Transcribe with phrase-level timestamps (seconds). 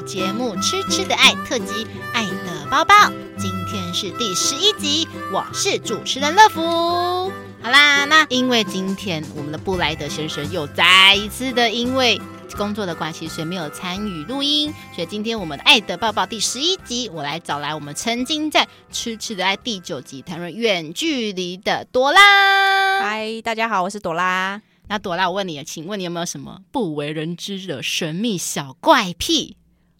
[0.00, 2.94] 节目《吃吃的爱》特辑《爱的包包》，
[3.36, 7.32] 今天是第十一集，我是主持人乐福。
[7.60, 12.20] 好啦，那因为今天我们的布莱德先生又再一次的因为
[12.56, 14.72] 工作的关系，所以没有参与录音。
[14.94, 23.02] 所以今天我们的《爱的抱抱》第十一集，我来找来我们曾经在《吃吃的爱》第九集谈论远距离的朵拉。
[23.02, 24.62] 嗨，大家好，我是朵拉。
[24.88, 29.56] 那朵拉，我问你，请问你有没有什么不为人知的神秘小怪癖？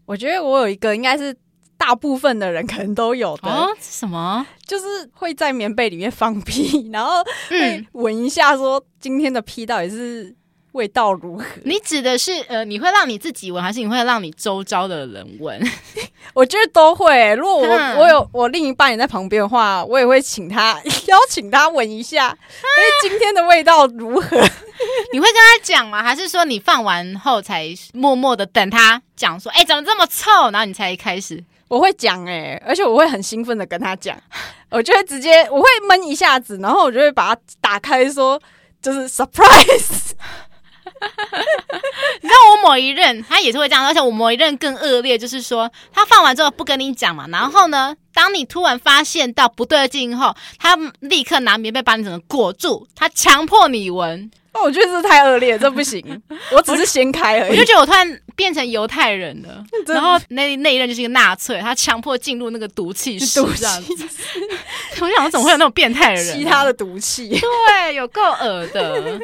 [0.09, 1.37] 我觉得我有一个，应该是
[1.77, 3.48] 大部分的人可能都有的。
[3.51, 4.47] 哦，什么？
[4.67, 10.34] 就是会在棉被里面放屁， 然后会闻一下，说今天的屁到底是
[10.79, 11.45] 味道如何？
[11.65, 15.61] 你指的是呃，你会让你自己闻，还是你会让你周遭的人闻？
[16.33, 17.35] 我觉得都会。
[17.35, 24.37] 如果我、嗯、我有我另一半也在旁边的话，我也会请他 邀请他闻一下，哎、啊，今天的味道如何？
[25.13, 26.01] 你会跟他讲吗？
[26.01, 30.31] 还是说你放完后才默默的等他讲说，哎，怎么这么臭？
[30.53, 31.42] 然后你才开始？
[31.67, 34.17] 我会讲哎，而且我会很兴奋的跟他讲，
[34.70, 38.41] 我就会直接我会闷一下子，然后我就会把它打开说，
[38.81, 40.13] 就是 surprise。
[42.21, 54.31] 你知道我某一任他也是会这样，而且我某一任更恶劣，就是说他放完之后不跟你讲嘛，然后呢，当你突然发现到不对劲后，他立刻拿棉被把你整个裹住，他强迫你闻。
[54.53, 56.23] 哦，我觉得这太恶劣，这不行。
[56.51, 59.63] 我只是掀开而已， 我就觉得我突然变成犹太人了。
[59.87, 64.41] 然后那那一任就是一个纳粹，他强迫进入那个毒气室，毒气室。
[65.01, 66.35] 我想，怎么会有那种变态的人？
[66.39, 69.21] 吸他的毒气，对，有够恶的。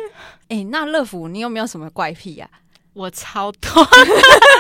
[0.48, 2.60] 哎、欸，那乐福，你有没有什么怪癖呀、啊？
[2.94, 3.88] 我超多，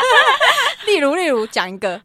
[0.86, 2.00] 例如，例如讲一个，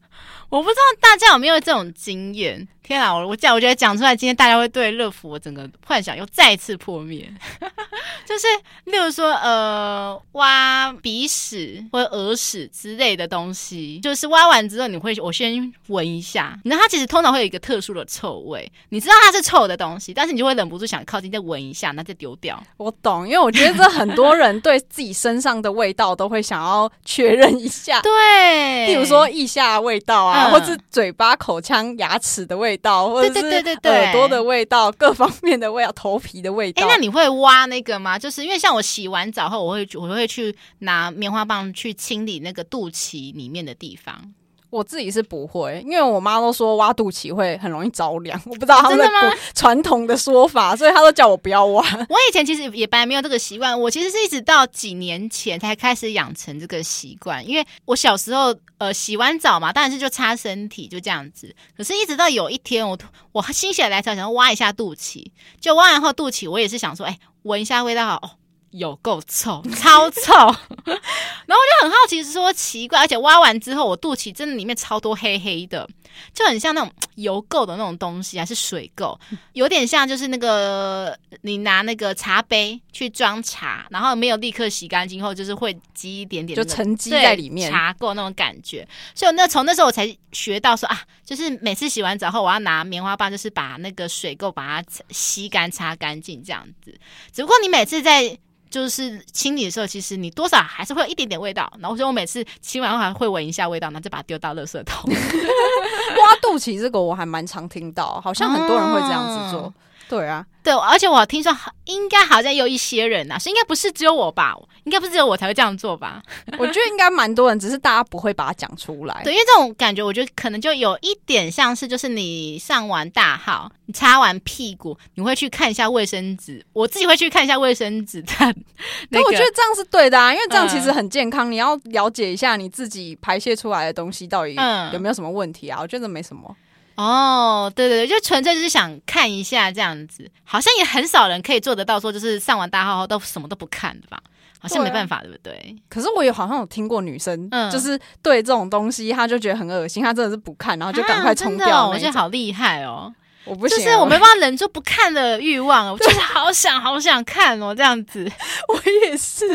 [0.49, 2.67] 我不知道大家有没有这种经验。
[2.89, 7.31] 天啊，我我讲，我觉得讲出来，今天大家会对乐福整个幻想又再次破灭。
[8.25, 8.47] 就是，
[8.85, 22.59] 例如说，呃，挖鼻屎或者耳屎之类的东西，就是挖完之后，你会我先闻一下，然后它其实通常会有一个特殊的臭味，你知道它是臭的东西，但是你就会忍不住想靠近再闻一下，那再丢掉。
[22.77, 28.01] 我懂，因为我觉得这很多人对自己身上的味道都会想要确认一下。
[28.01, 32.78] 对，例如说腋下味道啊，嗯、或是嘴巴、口腔、牙齿的味道。
[32.79, 33.39] 道，或者是
[33.83, 36.83] 耳朵的味道，各方面的味道，头皮的味道。
[36.83, 38.17] 哎，那你会挖那个吗？
[38.17, 44.33] 就是因为像我洗完澡后，我会我会去拿棉花棒去清理那个肚脐里面的地方。
[44.69, 51.83] 我自己是不会，因为我妈都说挖肚脐会很容易着凉，我不知道他们的传统的说法，所以她都叫我不要挖。
[52.07, 62.97] 我以前其实也本来没有这个习惯，我其实是一直到几年前才开始养成这个习惯，因为我小时候呃洗完澡嘛，当然是就擦身体就这样子，可是一直到有一天我
[63.31, 65.25] 我心血来潮想要挖一下肚脐，
[65.59, 68.29] 就挖完后肚脐我也是想说，哎，闻一下味道好哦。
[68.71, 70.53] 有够臭， 超臭，然后
[70.85, 75.87] 我就很好奇，是说奇怪，而且挖完之后，我肚脐真的里面超多黑黑的，
[76.33, 79.17] 就很像那种油垢的那种东西，还是水垢，
[79.53, 88.87] 有点像就是那个你拿那个茶杯去装茶，然后没有立刻洗干净后，就是会积一点点、那个，就沉积在里面茶垢那种感觉。
[89.15, 96.95] 所以那从那时候我才学到说啊，就是每次洗完澡后，我要拿棉花棒，就是把那个水垢把它吸干、擦干净这样子。
[97.33, 98.37] 只不过你每次在
[98.69, 101.71] 就是清理的时候，其实你多少还是会有一点点味道。
[101.79, 105.11] 然后所以我每次清完后还会闻一下味道，然后就把它丢到垃圾桶。
[105.13, 109.61] 挖肚脐这个我还蛮常听到，好像很多人会这样子做。
[109.61, 109.73] 嗯
[110.09, 111.55] 对啊，对，而且我听说
[111.85, 114.57] 应该好像有一些人呐、啊，是应该不是只有我吧？
[114.85, 116.19] 应该不是只有我才会这样做吧？
[116.57, 119.21] 我觉得应该蛮多人，只是大家不会把它讲出来。
[119.23, 126.65] 对，因为这种感觉，我觉得可能就有一点像是，就是你上完大号，你擦完屁股，你会去看一下卫生纸。
[126.73, 128.31] 我自己会去看一下卫生纸的、
[129.09, 131.47] 那我觉得这样是对的啊，因为这样其实很健康。
[131.47, 134.55] 嗯、你要了解一下你自己排泄出来的东西到底
[134.91, 135.79] 有没有什么问题啊？
[135.79, 136.55] 我觉得没什么。
[137.01, 144.21] 哦，对对对，就纯粹就是想看一下这样子，好像也很少人可以做得到，说就是上完大号后都什么都不看的吧？
[144.59, 145.75] 好像没办法，对，不对？
[145.87, 151.91] 可是我也好像有听过女生，嗯，就是对这种东西，她就觉得很恶心，她真的是不看，然后就赶快冲掉，啊哦。
[151.93, 153.13] 我觉得好厉害哦！
[153.45, 158.29] 我不行，就是我没办法忍住不看的欲望，我就是好想好想看哦，这样子。
[158.67, 159.45] 我也是。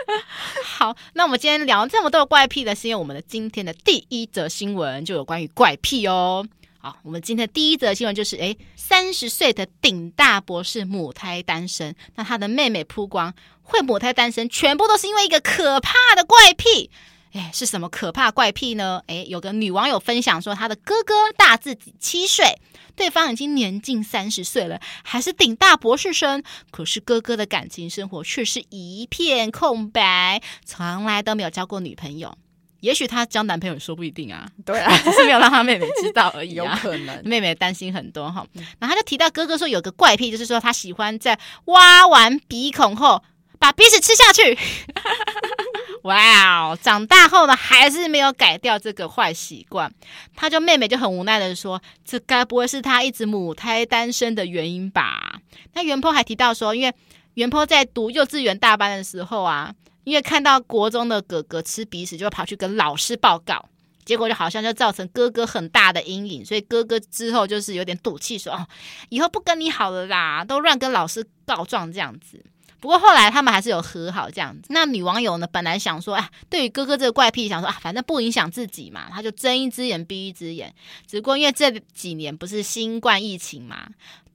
[0.62, 6.46] 好，那我们今天聊这么多怪癖的，是因为我们的今天的第一则新闻就有关于怪癖哦。
[6.84, 13.32] 好，我们今天第一则新闻就是，诶，三十岁的顶大博士母胎单身，那他的妹妹曝光
[13.62, 16.90] 会母胎单身，全部都是因为一个可怕的怪癖。
[17.32, 19.00] 诶，是什么可怕怪癖呢？
[19.06, 22.60] 诶，有个女网友分享说，她的哥哥大自己七岁，
[22.94, 32.36] 对方已经年近三十岁了，还是顶大博士生，可是哥哥的感情生活却是一片空白，从来都没有交过女朋友。
[32.84, 38.46] 也许她交男朋友说不一定啊，对啊， 只是没有让她妹妹知道而已啊， 有可能妹妹担心很多哈。
[38.78, 43.22] 然后他就提到哥哥说有个怪癖，就是说他喜欢在挖完鼻孔后
[43.58, 44.58] 把鼻屎吃下去。
[46.04, 46.78] 哇哦！
[46.82, 49.90] 长大后呢，还是没有改掉这个坏习惯。
[50.36, 55.40] 他就妹妹就很无奈的说：“这该不会是他一直母胎单身的原因吧？”
[55.72, 56.92] 那袁坡还提到说，因为
[57.34, 59.72] 原 po 在读幼稚园大班的时候啊，
[60.04, 63.68] 因为看到国中的哥哥吃鼻屎，就跑去跟老师报告，
[64.04, 68.66] 结果就好像就造成哥哥很大的阴影，所以哥哥之后就是有点赌气说：“哦，
[69.08, 72.44] 以后不跟你好了啦，都乱跟老师告状这样子。”
[72.80, 74.66] 不过后来他们还是有和好这样子。
[74.68, 80.70] 那女网友呢，本来想说，哎，对于哥哥这个怪癖，想说啊，反正不影响自己嘛，他就睁一只眼闭一只眼。
[81.06, 83.88] 只不过因为这几年不是新冠疫情嘛，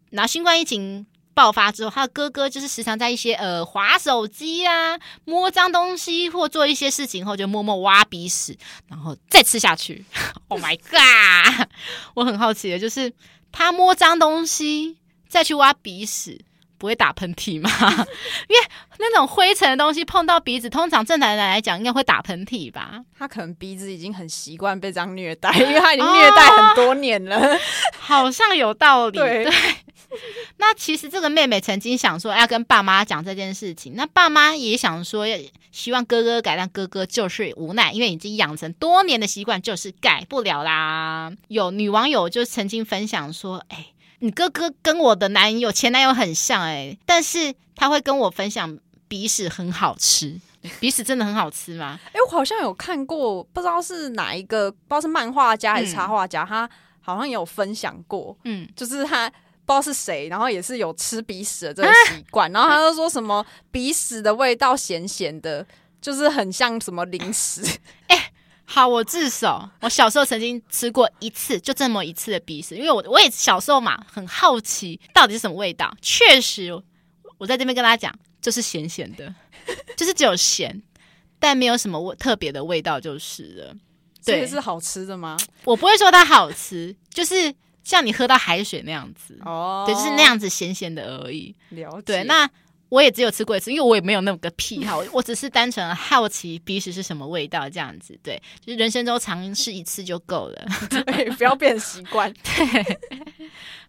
[0.10, 1.06] 然后新冠疫情
[1.39, 8.57] 爆发之后，他的哥哥就是时常在一些呃划手机啊、摸脏东西或做一些事情后，就默默挖鼻屎，
[8.89, 10.03] 然后再吃下去。
[10.50, 11.69] Oh my god！
[12.13, 13.13] 我很好奇的就是
[13.53, 14.97] 他摸脏东西
[15.30, 16.41] 再去挖鼻屎。
[16.80, 17.70] 不会打喷嚏吗？
[18.48, 18.68] 因为
[18.98, 23.04] 那种灰尘的东西碰到鼻子，通常正常人来讲应该会打喷嚏吧。
[23.18, 27.60] 他可能鼻子已经很习惯被这样虐待， 因为他已经虐待很多年了，哦、
[28.00, 29.20] 好像有道理。
[29.20, 29.54] 对，对，
[30.58, 35.26] 那其实这个妹妹曾经想说要跟爸妈讲这件事情，那爸妈也想说
[35.72, 41.31] 希望哥哥改，但哥哥就是无奈，因为已经养成多年的习惯，就是改不了啦。
[41.50, 43.88] 有女网友就曾经分享说：“哎。”
[44.19, 48.77] 你哥哥跟我的男友前男友很像哎、欸，但是他会跟我分享
[49.07, 50.39] 鼻屎很好吃，
[50.80, 52.00] 鼻屎真的很好吃吗？
[52.07, 56.69] 哎、欸，我好像有看过，不知道是哪一个，不知道是漫画家还是插画家、嗯，他
[57.01, 65.66] 好像有分享过，嗯，就是他不知道是谁，然后也是有吃鼻屎的这个 习惯，然后他就说什么鼻屎的味道咸咸的，
[66.01, 67.62] 就是很像什么零食，
[68.07, 68.29] 哎、欸。
[68.71, 69.68] 好，我自首。
[69.81, 75.92] 我小时候曾经吃过一次，就这么一次的鼻屎，因为我我也小时候嘛，很好奇到底是什么味道。
[76.04, 76.71] 确实，
[77.39, 79.33] 我在这边跟大家讲，就是咸咸的，
[79.98, 80.83] 就是只有咸，
[81.39, 83.75] 但没有什么味特别的味道就是了。
[84.24, 85.36] 对，是好吃的吗？
[85.63, 87.51] 我不会说它好吃，就是
[87.83, 91.56] 像你喝到海水那样子哦，对，就是那样子咸咸的而已。
[91.69, 92.01] 了解。
[92.04, 92.48] 对，那。
[92.89, 98.19] 我也只有吃过一次，因为我也没有那么个癖好，我只是单纯好奇鼻屎是什么味道这样子。
[98.21, 102.33] 对，就是人生中尝试一次就够了，对，不要变习惯。
[102.44, 103.00] 对，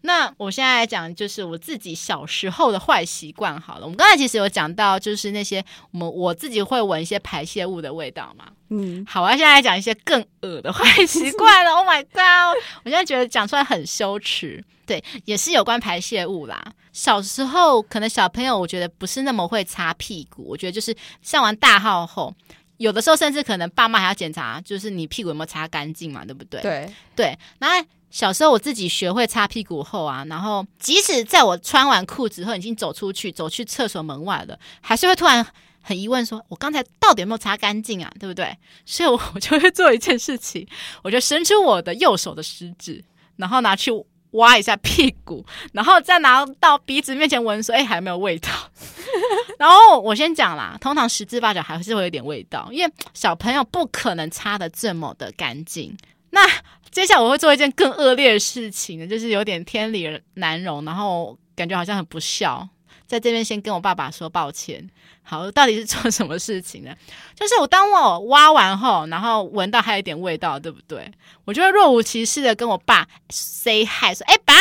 [0.02, 3.58] 那我现在来讲，就是我自己小时候的坏习惯。
[3.61, 8.46] 好了，我们刚才其实有讲到，就是那些我们我自己会闻一些排泄物的味道嘛。
[8.69, 11.70] 嗯，好，我要现在来讲一些更恶的坏习惯了。
[11.73, 12.56] Oh my god！
[12.85, 14.62] 我现在觉得讲出来很羞耻。
[14.91, 16.61] 对，也是有关排泄物啦。
[16.93, 20.45] 小时候可能小朋友，我觉得不是那么会擦屁股。
[20.49, 20.93] 我觉得就是
[21.23, 22.35] 上完大号后，
[22.79, 26.61] 有的时候甚至可能爸妈还要检查，就是你屁股有没有擦干净嘛，对不对？
[26.61, 27.39] 对对。
[27.61, 35.47] 那小时候我自己学会擦屁股后啊，然后即使在我穿完裤子后已经走出去，走去厕所门外了，还是会突然
[35.81, 38.13] 很疑问说：“我刚才到底有没有擦干净啊？
[38.19, 38.53] 对不对？”
[38.85, 40.67] 所以我 就会做一件事情，
[41.05, 43.05] 我就伸出我的右手的食指，
[43.37, 43.93] 然后拿去。
[44.32, 48.49] 挖一下屁股，然后再拿到鼻子面前闻，说：“哎，还有没有味道？”
[49.59, 55.96] 然后我先讲啦，通常十之八九还是会有点味道，因为小朋友不可能擦的这么的干净。
[56.31, 56.41] 那
[56.91, 62.69] 接下来我会做一件更恶劣的事情呢，就是有点天理难容，然后感觉好像很不孝。
[63.10, 64.88] 在这边先跟我爸爸说抱歉。
[65.22, 66.94] 好，到底是做什么事情呢？
[67.34, 71.10] 就是我当我挖完后，然后闻到还有一点味道，对不对？
[71.44, 74.55] 我就会若无其事的跟我爸 say hi，说：“哎，爸。”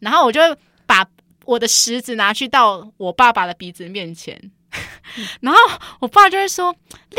[0.00, 0.40] 然后我就
[0.84, 1.06] 把
[1.44, 4.50] 我的食指拿去到我爸爸的鼻子面前，
[5.40, 5.60] 然后
[6.00, 6.74] 我爸就会说：“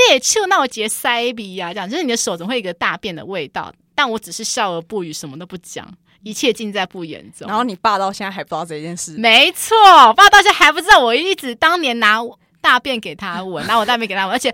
[0.10, 5.88] 猎臭，那我结塞鼻呀。”这样就是你的手总会有一个大便的味道，但我只是笑而不语，什么都不讲。
[6.28, 7.48] 一切尽在不言中。
[7.48, 9.14] 然后你爸到现在还不知道这件事。
[9.18, 9.76] 没错，
[10.14, 12.20] 爸到现在还不知道，我一直当年拿
[12.60, 14.54] 大便给他闻， 拿我大便给他闻，而且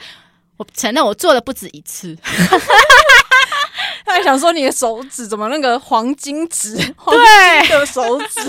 [0.57, 2.15] 我承认我做了不止一次。
[4.05, 6.75] 他还想说你的手指怎么那个黄金 指？
[6.75, 8.41] 对，的手指，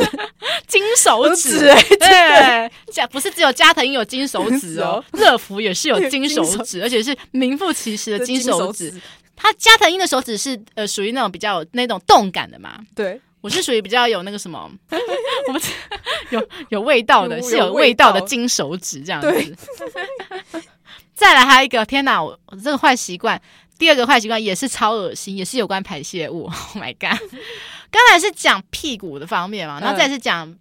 [0.66, 1.58] 金手指。
[1.98, 8.92] 对，加不是只有加藤有金手指哦，乐福也是有金手指，而且是名副其实的金手指。
[9.36, 12.78] 他加藤鹰的手指是呃属于那种比较有那种动感的嘛？
[12.94, 14.70] 对，我是属于比较有那个什么，
[15.48, 15.60] 我们
[16.30, 19.56] 有有味道的，是有味道的金手指这样子。
[21.14, 23.40] 再来还有一个，天哪，我我这个坏习惯，
[23.78, 26.44] 第二个坏习惯也是超恶心，也是有关排泄物。
[26.74, 27.18] Oh my god！
[27.90, 30.56] 刚才是讲屁股的方面嘛，然后再是讲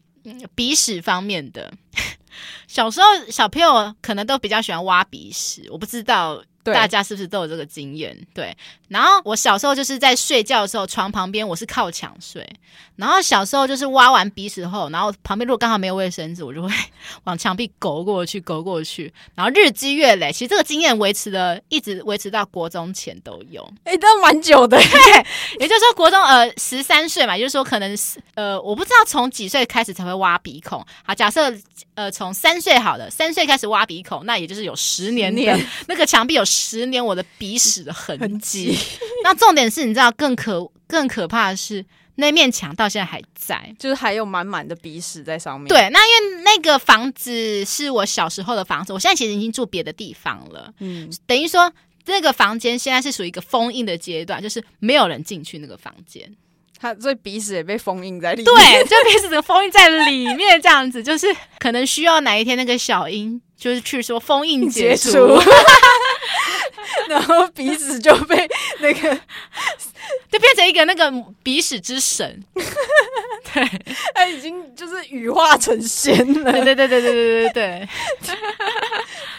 [0.53, 1.73] 鼻屎方面的。
[2.67, 6.43] 小时候小朋友可能都比较喜欢挖鼻屎，我不知道。
[6.63, 8.17] 对，大家是不是都有这个经验？
[8.33, 8.55] 对。
[8.87, 12.47] 然后我小时候就是在睡觉的时候，床旁边我是靠墙睡。
[12.95, 16.69] 然后小时候就是挖完鼻屎后，然后旁边如果刚好没有卫生纸，我就会
[17.23, 19.11] 往墙壁勾过去，勾过去。
[19.33, 23.67] 然后日积月累，其实这个经验维持了，一直维持到国中前都有。
[23.83, 24.79] 哎，都蛮久的。
[25.59, 30.85] 也就是说，国中呃十三岁嘛，也就是说可能是呃我不知道从几岁开始才会挖鼻孔。
[31.03, 31.51] 好，假设
[31.95, 38.77] 呃从三岁好了，三岁开始挖鼻孔，那也就是有十年的 那个墙壁有十年我的鼻屎的痕迹。
[39.23, 41.83] 那重点是，你知道更可更可怕的是，
[42.15, 45.67] 那面墙到现在还在，就是还有满满的鼻屎在上面。
[45.67, 50.71] 对，那因为那个房子是我小时候的房子，我现在其实已经住别的地方了。
[50.79, 51.71] 嗯，等于说
[52.05, 56.29] 这个房间现在是属于一个封印的阶段，就是没有人进去那个房间，
[56.83, 58.45] 他所以鼻屎也被封印在里面。
[58.45, 65.41] 对，就鼻屎这个封印在里面，这样子就是可能需要哪一天那个小英就是去说封印解除。
[67.07, 68.47] 然后鼻屎就被
[68.79, 69.15] 那个，
[70.31, 71.11] 就变成一个那个
[71.41, 72.43] 鼻屎之神，
[73.53, 73.81] 对，
[74.13, 77.89] 他已经就是羽化成仙了，对对对对对对对对。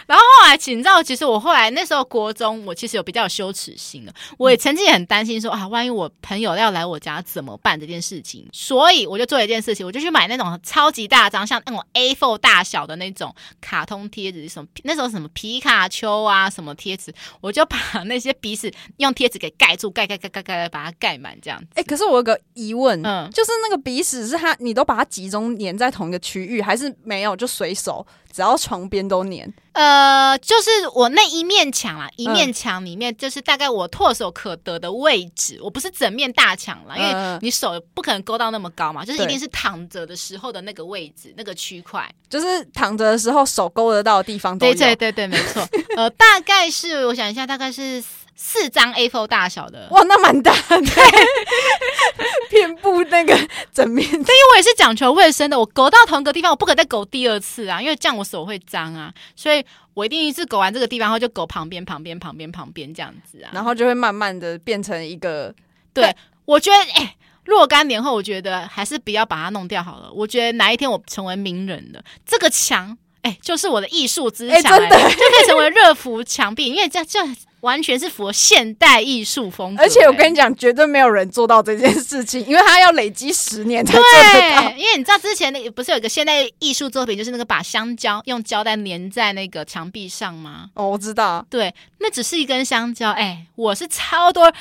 [0.07, 21.63] 然后后来，你知道，其实我后来那时候国中，我其实有比较有羞耻心的，我也曾经也很担心说啊，万一我朋友要来我家怎么办这件事情，所以我就做了一件事情，我就去买那种超级大张，像那种 A4 大小的那种卡通贴纸，什么那时候什么皮卡丘啊什么贴纸，我就把那些鼻屎用贴纸给盖住，盖盖盖盖盖，把它盖满这样。
[21.75, 28.07] 哎，可是我有个疑问，嗯，就是那个鼻屎是它，你都把它集中粘在同一个区域，还是没有就随手？
[28.35, 44.75] 只要床边都粘，呃，就是我那一面墙啦，一面墙里面就是大概我唾手可得的位置，我不是整面大墙啦，因为你手不可能勾到那么高嘛，就是一定是躺着的时候的那个位置，那个区块，就是躺着的时候手勾得到的地方都有。
[44.75, 45.65] 对对对对，没错，
[45.97, 48.03] 呃，大概是我想一下，大概是。
[48.37, 50.81] 四张 A4 大小的，哇，那蛮大的，
[52.51, 53.37] 遍布那个
[53.73, 54.07] 整面。
[54.11, 59.65] 但因为我也是讲求卫生的，我勾到同一个地方，我不可能再勾第二次啊，因为这样我手会脏啊，所以
[59.95, 65.55] 我一定一次勾完这个地方后就勾旁边、旁边、旁边、旁边这样子啊，然后就会慢慢的变成一个。
[65.93, 66.15] 对，
[66.45, 70.11] 我觉得，哎、欸，若干年后，我觉得还是不要把它弄掉好了。
[70.13, 77.21] 我觉得哪一天我成为名人了，这个墙，哎、欸，就是我的艺术之墙，真的就可以成为热敷墙壁，因为这这。
[77.65, 84.71] 完全是符合现代艺术风格，而且我跟你讲，绝对没有人做到这件事情，因为他要累积十年才做得到。
[84.77, 90.69] 因为你知道之前那个不是有一个现代艺术作品，就是那个把香蕉用胶带粘在那个墙壁上吗？
[90.75, 93.11] 哦，我知道，对，那只是一根香蕉。
[93.13, 94.53] 哎、欸，我是超多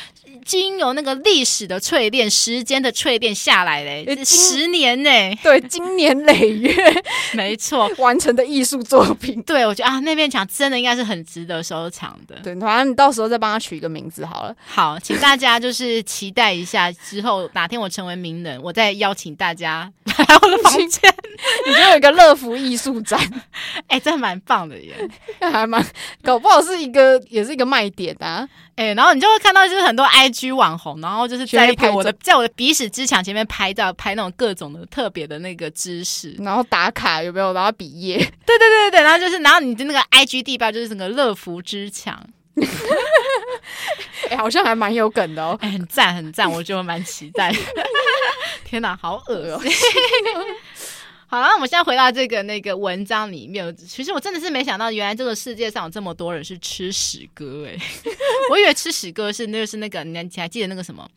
[0.45, 6.73] 经由那个历史的淬炼、时间的淬炼下来嘞、欸，十年呢、欸，对，经年累月，
[7.33, 9.41] 没错， 完成的艺术作品。
[9.43, 12.37] 对，我觉得啊，那面墙真的应该是很值得收藏的。
[12.41, 12.92] 对，反正。
[12.93, 14.55] 到时候再帮他取一个名字好了。
[14.65, 21.13] 好，请大家就是期待一下，之后哪天我成为名人，我再邀请大家来我的房间，
[21.67, 23.19] 你就有一个乐福艺术展。
[23.87, 24.93] 哎、欸，这蛮棒的耶，
[25.39, 25.85] 还蛮
[26.21, 28.47] 搞不好是一个，也是一个卖点啊。
[28.75, 37.53] 哎、欸，然后你就会看到就是很多 IG 网红，然后就是在我的在我的鼻屎之墙前面拍照，拍那种各种的特别的那个姿势，然后打卡有没有？
[37.53, 42.19] 然后比耶，对对对对，然后就是然后你的那个 IG 地标就是整个乐福之墙。
[44.29, 47.53] 哎、欸，好像还蛮有梗的哦，欸、很赞很赞，我觉得蛮期待。
[48.63, 49.61] 天哪，好恶哦、喔！
[51.27, 57.75] 好了，那我们现在回到这个那个文章里面，其实我真的是没想到，原来这个世界上有这么多人是吃屎哥哎！
[58.51, 61.09] 我以为吃屎哥是那个是那个，你还记得那个什么？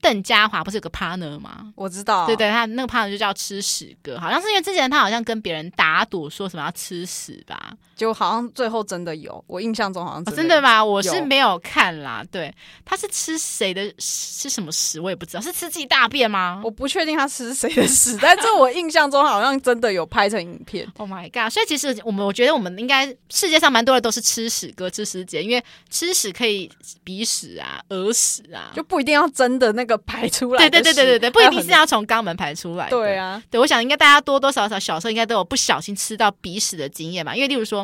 [0.00, 1.72] 邓家华不是有个 partner 吗？
[1.74, 10.84] 我知道，对对，他那个 partner 就叫吃屎哥，好像是因为之前他好像跟别人打赌说什么要吃屎吧，就好像最后真的有，我印象中好像真的，哦，真的吗？
[10.84, 12.24] 我是没有看啦。
[12.30, 12.52] 对，
[12.84, 16.60] 他是吃谁的吃什么屎，我也不知道，是吃自己大便吗？
[16.64, 20.86] 我不确定他吃谁的屎，但是我印象中好像真的有拍成影片。
[20.96, 21.52] Oh my god！
[21.52, 26.70] 所以其实我们我觉得我们应该世界上蛮多的都是吃屎哥、吃屎姐，因为吃屎可以
[27.02, 30.58] 鼻屎啊、耳屎啊，就不一定要真的那个排出来。
[30.58, 32.88] 对对对对对对，不一定是要从肛门排出来。
[32.88, 37.34] 对啊，对，我想应该大家多多少少小时候应该都有不小心吃到鼻屎的经验嘛。
[37.34, 37.83] 因为例如说，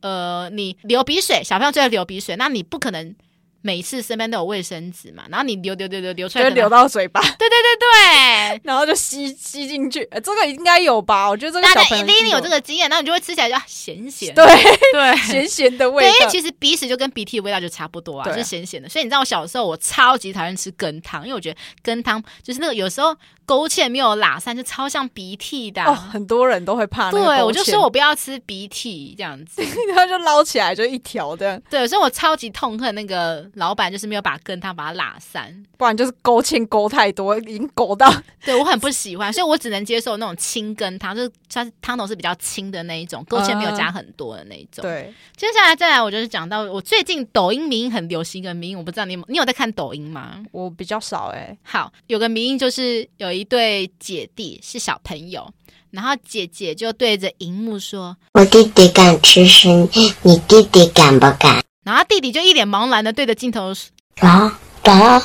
[0.00, 3.14] 呃，你流鼻水，小朋友就会流鼻水，那你不可能
[3.62, 7.20] 每次身边都有卫生纸嘛，然后你流流流流流出来，就流到嘴巴。
[7.20, 10.08] 对对对对，然后就吸吸进去。
[10.24, 11.28] 这个应该有吧？
[11.28, 14.44] 我觉得这个小朋友一定有这个经验，然后你就会吃起来就咸咸，对
[14.92, 16.10] 对，咸咸的味道。
[16.10, 18.88] 对，因为其实鼻屎就跟鼻涕的味道就差不多啊，就是咸咸的。
[18.88, 23.16] 所以你知道我小时候我超级讨厌吃羹汤，因为我觉得羹汤就是那个有时候。
[23.46, 25.90] 勾芡没有拉散，就超像鼻涕的、啊。
[25.90, 27.10] 哦，很多人都会怕。
[27.10, 31.60] 对，我就说我不要吃鼻涕这样子， 然后就捞起来就一条的。
[31.68, 38.08] 对，所以我超级痛恨那个老板，就是没有把羹汤把它拉散，不然就是勾芡勾太多，已经勾到。
[38.44, 44.82] 对，我很不喜欢，所以我只能接受那种清羹汤，就是它汤头是比较清的那一种，勾芡没有加很多的那一种。
[44.82, 50.40] 嗯、对，接下来再来，我就是讲到我最近抖音迷因很流行一个名，我不知道你有你有在看抖音吗？
[50.52, 51.58] 我比较少哎、欸。
[51.64, 54.20] 好，有个迷因就是有一对姐。
[54.20, 55.50] 姐弟是小朋友，
[55.92, 65.22] 然后姐姐就对着荧幕说：“我弟弟敢吃屎，你弟弟敢不敢？”然后弟弟就一脸茫然的对着镜头说：“啊啊！”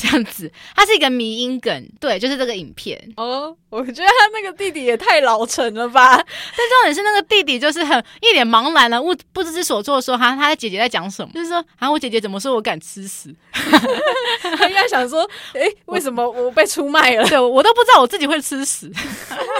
[0.00, 2.96] 这样子，它是一个迷因梗，对，就是这个影片。
[3.16, 6.14] 哦，我觉得他那个弟弟也太老成了吧？
[6.16, 13.34] 但重点是那个弟弟就是很一脸茫然的，不不知所措，说他他的姐姐在讲什么，就是说啊，我姐姐怎么说我敢吃屎？
[13.52, 17.26] 他应该想说，哎，为什么我被出卖了？
[17.28, 18.88] 对，我都不知道我自己会吃屎。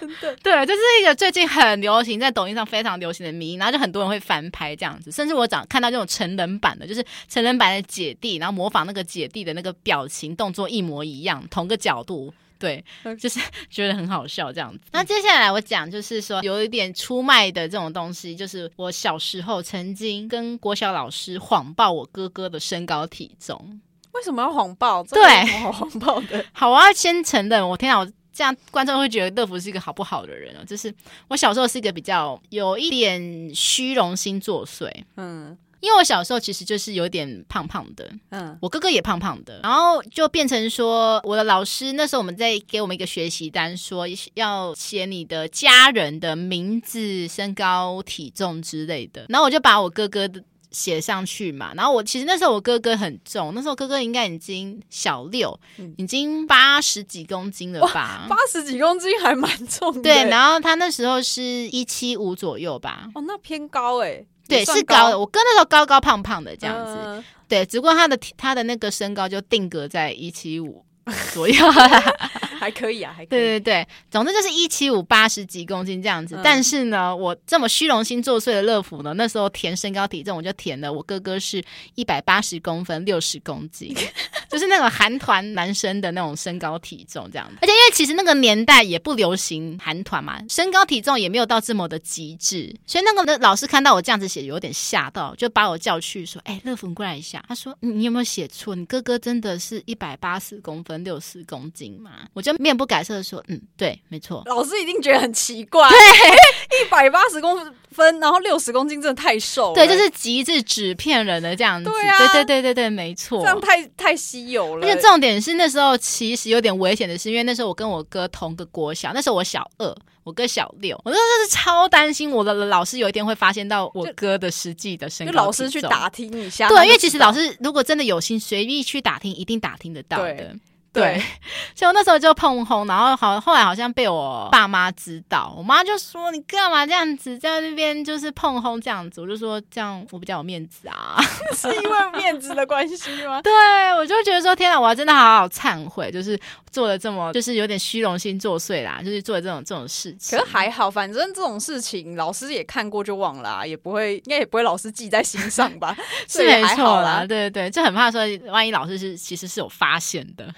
[0.00, 12.82] 真的，对，这、就是一个最近很流行，在抖音上非常流行的迷，然后就很多人会翻拍这样子，甚至我长看到这种成人版的，就是成人版的姐弟，然后模仿那个姐弟的那个表情动作一模一样，同个角度，对，
[13.18, 13.38] 就是
[13.68, 14.80] 觉得很好笑这样子。
[14.92, 23.80] 那接下来我讲就是说有一点出卖的这种东西，就是我小时候曾经跟国小老师谎报我哥哥的身高体重。
[24.12, 25.04] 为什么要谎报？
[25.04, 26.44] 对，好谎报的。
[26.52, 30.64] 好，我要先承认，我天啊，我这样观众会觉得乐福是一个好不好的人哦。
[30.66, 30.94] 就是
[31.28, 50.42] 我小时候是一个比较有一点虚荣心作祟，嗯，因为我小时候其实就是有点胖胖的，嗯，我哥哥也胖胖的，然后就变成说，我的老师那时候我们在给我们一个学习单，说要写你的家人的名字、身高、体重之类的，然后我就把我哥哥的。
[50.70, 58.26] 写上去嘛，然后我其实那时候我哥哥很重，那时候哥哥应该已经小六，嗯、已经八十几公斤了吧？
[58.28, 60.02] 八十几公斤还蛮重的。
[60.02, 63.08] 对，然后他那时候是一七五左右吧？
[63.14, 64.24] 哦，那偏高哎。
[64.48, 65.18] 对，是高的。
[65.18, 70.84] 我哥那时候高高胖胖的这样子，呃、对，只不过他的他的那个身高就定格在一七五。
[71.32, 71.54] 左右
[72.60, 73.38] 还可以啊，还可以。
[73.38, 76.36] 对对对，总之就是一七五八十几公斤这样子。
[76.36, 83.96] 嗯、但是呢，我这么虚荣心作祟的乐福呢，那时候填身高体重，我就填了我哥哥是一百八十公分，六十公斤，
[84.50, 87.56] 就是那种韩团男生的那种身高体重这样子。
[87.62, 98.74] 而且因为其实那个年代也不流行韩团嘛，身高体重也没有到这么的极致，所以那个的老师看到我这样子写，有点吓到，就把我叫去说：“哎，乐福，你过来一下。”他说：“你有没有写错？
[98.74, 104.42] 你哥哥真的是一百八十公分。”六十公斤嘛，我就面不改色的说，嗯，对，没错。
[104.44, 107.56] 老师一定觉得很奇怪，对，一百八十公
[107.90, 109.74] 分，然后六十公斤，真的太瘦了。
[109.74, 111.90] 对，就是极致纸片人的这样子。
[111.90, 114.86] 对啊，对对对对对，没错，这样太太稀有了。
[114.86, 125.32] 而且重点是那时候其实有点危险的是，因为那时候我跟我哥同个国小，那时候我小二，我哥小六，我那时候是超担心我的老师有一天会发现到我哥的实际的身高。
[125.32, 130.56] 老师去打听一下，对，因为其实老师如果真的有心随意去打听，一定打听得到的。
[130.92, 131.22] 对，
[131.74, 141.16] 所以我那时候就碰红，然后好后来好像被我爸妈知道，我妈就说，你干嘛这样子在那边就是碰红这样子，我就说这样我比较有面子啊，
[141.54, 143.40] 是因为面子的关系吗？
[143.44, 143.52] 对，
[143.96, 146.38] 我就觉得说天哪，我要真的好好忏悔，就是
[146.72, 150.36] 做了这么就是有点虚荣心作祟啦，就是做了这种这种事情。
[150.36, 155.96] 可是还好，反正这种事情老师也看过就忘了啊，也不会应该也不会老师记在心上吧？
[156.26, 160.52] 是没错啦，对对对，就很怕说万一老师是其实是有发现的。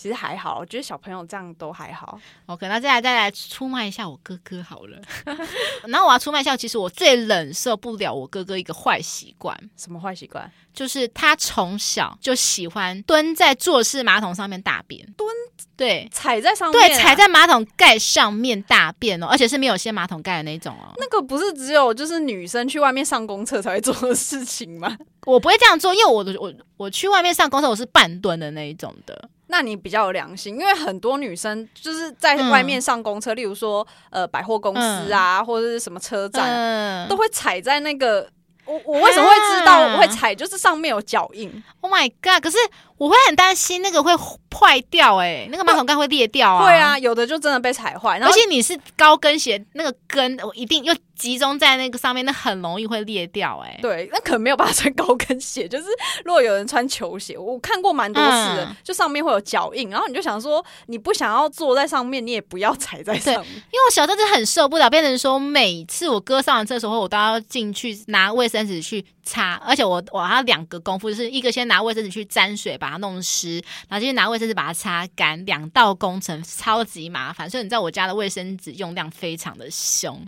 [0.00, 2.18] 其实还好，我觉得小朋友这样都还好。
[2.46, 4.98] OK，那再来再来出卖一下我哥哥好了。
[5.86, 9.54] 然后我要出卖一下，其实我最忍受不了我哥哥一个坏习惯。
[9.76, 10.50] 什么坏习惯？
[10.72, 15.06] 就是他从小就喜欢蹲在坐式马桶上面大便。
[15.18, 15.28] 蹲，
[15.76, 20.94] 对，踩在上面啊，对，踩在马桶盖上面大便哦，而且是没有掀马桶盖的那种哦。
[20.96, 24.96] 那个不是只有就是女生去外面上公厕才会做的事情吗？
[25.26, 29.28] 我不会这样做，因为我的我我去外面上公厕我是半蹲的那一种的。
[29.50, 38.30] 那你比较有良心，因为很多女生就是在外面上公车，嗯、例如说呃百货公司啊，嗯、或者是什么车站，嗯、都会踩在那个。
[38.66, 40.32] 我我为什么会知道我会踩？
[40.32, 41.50] 就是上面有脚印。
[41.80, 42.40] Oh my god！
[42.40, 42.56] 可是
[43.00, 46.66] 我会很担心那个会坏掉，哎，那个马桶盖会裂掉啊。
[46.66, 48.20] 会啊，有的就真的被踩坏。
[48.20, 53.78] 而且你是高跟鞋，那个跟我一定又集中在那个上面，那很容易会裂掉，哎。
[53.80, 55.86] 对，那可能没有办法穿高跟鞋， 就是
[56.26, 63.54] 如果有人穿球鞋，我看过蛮多次的，嗯、就上面会有脚印，然后你就想说，你不想要坐在上面，你也不要踩在上面。
[63.54, 77.48] 因为我小时候就很受不了，变成说每次我哥上完厕所后，我都要进去拿卫生纸去擦，而且我我还要两个功夫，就是一个先拿卫生纸去沾水把它弄湿，然后就拿卫生纸把它擦干，两道工程超级麻烦。
[77.48, 80.24] 所以你知道我家的卫生纸用量非常的凶。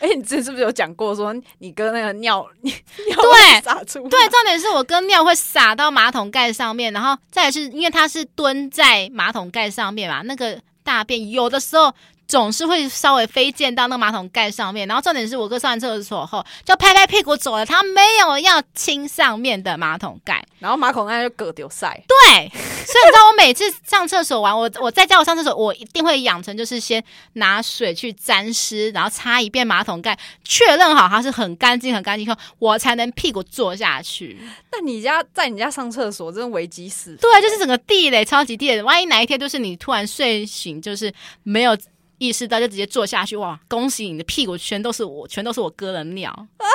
[0.00, 2.74] 哎，你之前是不是有讲过说你哥那个尿 尿
[3.16, 4.08] 对洒出？
[4.08, 11.94] 对，重点是我哥尿会洒到马桶盖上面，然后再来是因为他是蹲在马桶盖上面嘛，那个大便有的时候。
[12.34, 21.88] 总是会稍微飞溅到那个马桶盖上面，然后重点是我哥上完厕所后就拍拍屁股走了，他没有要清上面的马桶盖，然后马桶盖就割丢塞。
[22.08, 27.00] 对，所以你知道我每次上厕所完，我 我在家我上厕所，我一定会养成就是先
[27.34, 34.36] 拿水去沾湿，然后擦一遍马桶盖，确认好它是很干净很干净后，我才能屁股坐下去。
[34.72, 37.22] 那你家在你家上厕所真的危机四伏。
[37.22, 41.78] 对，就是整个地雷超级地雷，万一哪一天就是你突然睡醒就是没有。
[42.24, 43.58] 意识到就直接坐下去，哇！
[43.68, 46.66] 恭喜你的屁股全都是我，全都是我哥的尿啊，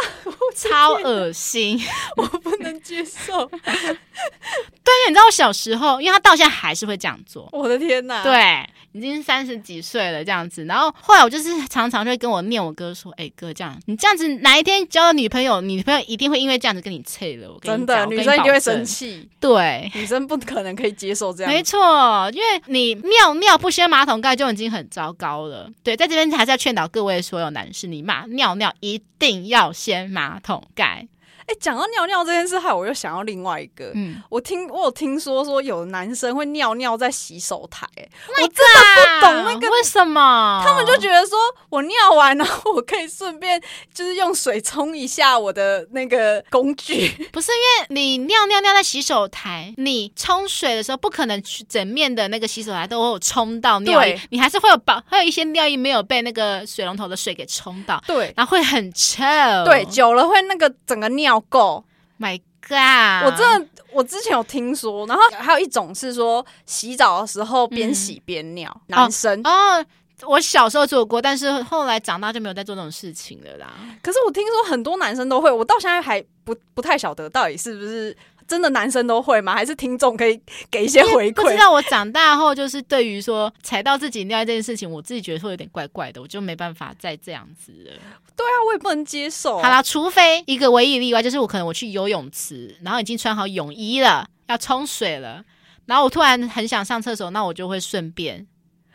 [0.56, 1.80] 超恶心，
[2.18, 3.46] 我不能接受。
[3.48, 7.50] 对，因为你知道我小时候，因为他到现在还是会这样做。
[7.52, 8.22] 我的天哪！
[8.24, 10.65] 对，已经三十几岁了这样子。
[10.65, 19.30] 然后后来我就是常常就会跟我念我哥说：“哎、欸，哥，这样你这样子哪一天交了女朋友，女朋友一定会因为这样子跟你脆了。”我跟你讲，真的，女生一定会生气。
[19.39, 21.52] 对，女生不可能可以接受这样。
[21.52, 25.69] 没错，因为你尿尿不掀马桶盖就已经很糟糕了。
[25.84, 31.08] 对，在这边还是要劝导各位所有男士，你骂尿尿一定要掀马桶盖。
[31.50, 33.92] 哎，讲到尿尿这件事，害我又想要另外一个。
[33.96, 40.62] 嗯，我听我有听说说有男生会尿尿在洗手台，欸，oh，我真的不懂那个为什么？
[40.64, 43.60] 他们就觉得说我尿完，然后我可以顺便
[43.92, 47.10] 就是用水冲一下我的那个工具。
[47.32, 58.00] 不是因为你尿尿尿在洗手台，你冲水的时候不可能整面的那个洗手台都会有冲到尿液，你还是会有保，会有一些尿液没有被那个水龙头的水给冲到。
[58.06, 59.24] 对，然后会很臭。
[59.66, 61.38] 对，久了会那个整个尿。
[61.41, 61.84] 够
[62.19, 63.25] ，My God！
[63.25, 69.86] 我真的，我之前有听说，然后还有一种是说，洗澡的时候边洗边尿，嗯、男生哦，哦，
[70.28, 73.73] 我小时候做过，但是后来长大就没有再做这种事情了啦。
[74.02, 78.15] 可是我听说很多男生都会，我到现在还不不太晓得到底是不是。
[78.50, 79.54] 真的男生都会吗？
[79.54, 81.44] 还是听众可以给一些回馈？
[81.44, 87.92] 不知道我长大后就是对于说踩到自己尿这件事情，我自己觉得会有点怪怪的，我就没办法再这样子了。
[88.36, 89.60] 对啊，我也不能接受。
[89.60, 95.44] 好啦，除非一个唯一例外，就是我可能我去游泳池，然后已经穿好泳衣了，要冲水了，
[95.86, 98.48] 然后我突然很想上厕所，那我就会顺便。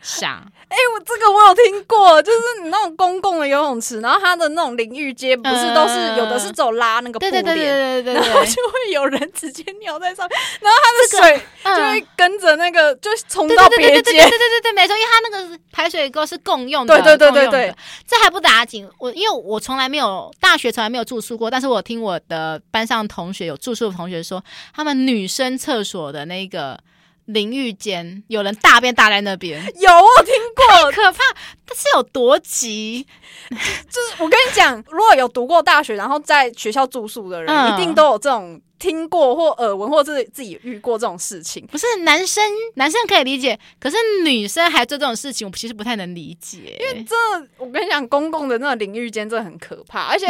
[0.04, 0.32] 想，
[0.68, 17.74] 哎、欸，我这个我有听过，就是你那种公共的游泳池，然后它的那种淋浴间不是都是、呃、有的是走拉那个布帘，对对对对对，然后就会有人直接尿在上面，然后它的水就会跟着那个就冲到别间，对对对对对，没错，因为它那个排水沟是共用的，对对对对对，
[18.06, 26.78] 这还不打紧，我因为我从来没有大学从来没有住宿过，但是我听我的班上同学有住宿的同学说，他们女生厕所的那个。
[27.26, 31.18] 淋浴间有人大便大在那边，有我听过，可怕！
[31.66, 33.06] 但是有多急？
[33.50, 33.56] 就
[34.02, 41.66] 是我跟你讲，如果有读过大学，然后在学校住宿的人，嗯、一定都有这种听过或耳闻，或者自己遇过这种事情。
[41.66, 46.76] 不是男生，男生可以理解，可是女生还做这种事情，我其实不太能理解。
[46.78, 47.14] 因为这，
[47.56, 50.26] 我跟你讲，公共的那个淋浴间真的很可怕，而且。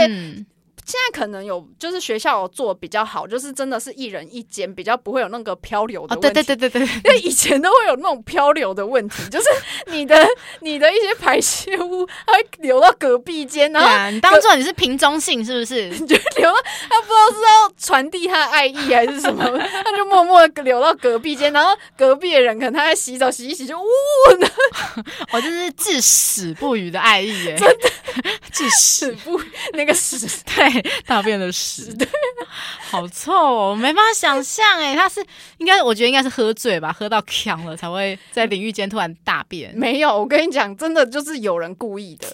[0.84, 6.28] 嗯现在可能有，就是学校有做比较好，就是真的是一人一间，比较不会有那个漂流的问题。
[6.28, 9.46] 哦、对对对对对， 因为以前都会有那种漂流的问题， 就是
[9.86, 10.14] 你的
[10.60, 15.88] 你的一些排泄物，它会流到隔壁间，然后、啊、你当做你是瓶中信，是不是？
[15.98, 16.56] 你就流到，
[16.90, 19.42] 他不知道是要传递他的爱意还是什么，
[19.84, 23.86] 他就默默的流到隔壁间，然后隔壁的人可能他在洗澡洗一洗就呜，
[25.32, 27.90] 我真是至死不渝的爱意耶，真的
[28.52, 29.40] 至死不
[29.72, 30.73] 那个死对。
[31.06, 32.06] 大便的屎，对，
[32.90, 33.70] 好臭哦！
[33.70, 35.24] 我没办法想象，哎，他是
[35.58, 39.74] 应该，我觉得应该是喝醉吧，喝到呛了才会在淋浴间突然大便。
[39.76, 42.26] 没有，我跟你讲，真的就是有人故意的。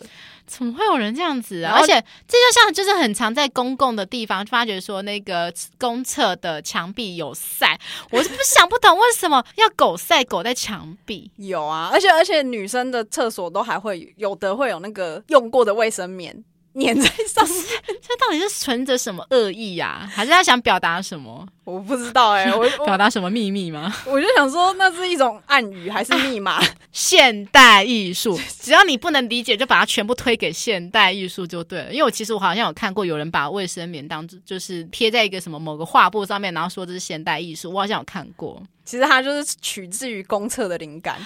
[0.47, 1.79] 怎么会有人这样子啊？
[1.79, 1.93] 而且
[2.27, 7.79] 这就像就是很常在公共的地方发觉说那个公厕的墙壁有塞，
[8.11, 11.31] 我是不想不懂为什么要狗塞狗在墙壁。
[11.37, 16.45] 有啊，而且而且女生的厕所都还会有的会有那个用过的卫生棉。
[16.75, 17.65] 粘在上面，
[18.01, 20.11] 这到底是存着什么恶意呀、啊？
[20.15, 21.47] 还是他想表达什么？
[21.65, 23.93] 我不知道哎、欸， 我表达什么秘密吗？
[24.07, 26.65] 我就想说，那是一种暗语还是密码、啊？
[26.93, 31.93] 现代艺术，只要你不能理解，就把它全部推给现代艺术就对了。
[31.93, 38.61] 因为我其实我好像有看过有人把卫生棉当就是贴在一个什么某个画布上面，然后说这是现代艺术，我好像有看过。
[38.85, 41.17] 其实它就是取自于公厕的灵感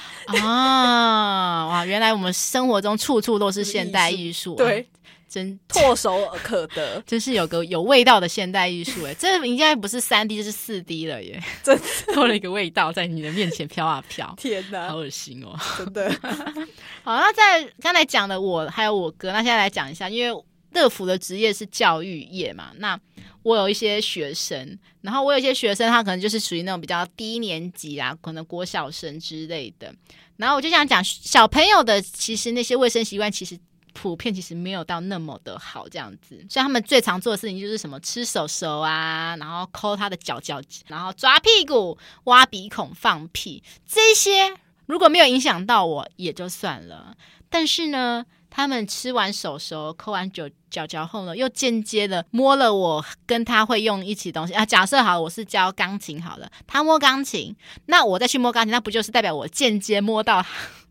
[0.42, 1.66] 啊！
[1.68, 4.87] 哇，原来我们生活中处处都是现代艺术，对。
[5.35, 9.12] 真 唾手可得， 真是有个有味道的现代艺术哎！
[9.14, 11.42] 这应该不是三 D，就是四 D 了耶！
[11.61, 11.77] 真
[12.14, 15.59] 多了一个味道在你的面前飘啊飘， 天哪，好恶心哦！
[15.77, 16.09] 真的。
[17.03, 22.97] 好，那在刚才讲的我还有我哥，那现在来讲一下，因为乐福的职业是教育业嘛，那
[23.42, 29.92] 我有一些学生，然后我有一些学生，他可能就是属于那种比较低年级啊，可能国小生之类的，
[30.37, 33.59] 然后我就想讲小朋友的，其实那些卫生习惯其实。
[33.94, 44.54] 普遍其实没有到那么的好，这样子，所以他们最常做的事情就是什么吃手手啊，然后抠他的脚脚，然后抓屁股、挖鼻孔、放屁，这些
[44.87, 47.16] 如果没有影响到我也就算了。
[47.48, 54.66] 但是呢，他们吃完手手、抠完脚脚脚后呢，又间接的摸了我跟他会用一起东西啊。
[54.66, 57.54] 假设好，我是教钢琴好了，他摸钢琴，
[57.87, 60.44] 那我再去摸钢琴，那不就是代表我间接摸到？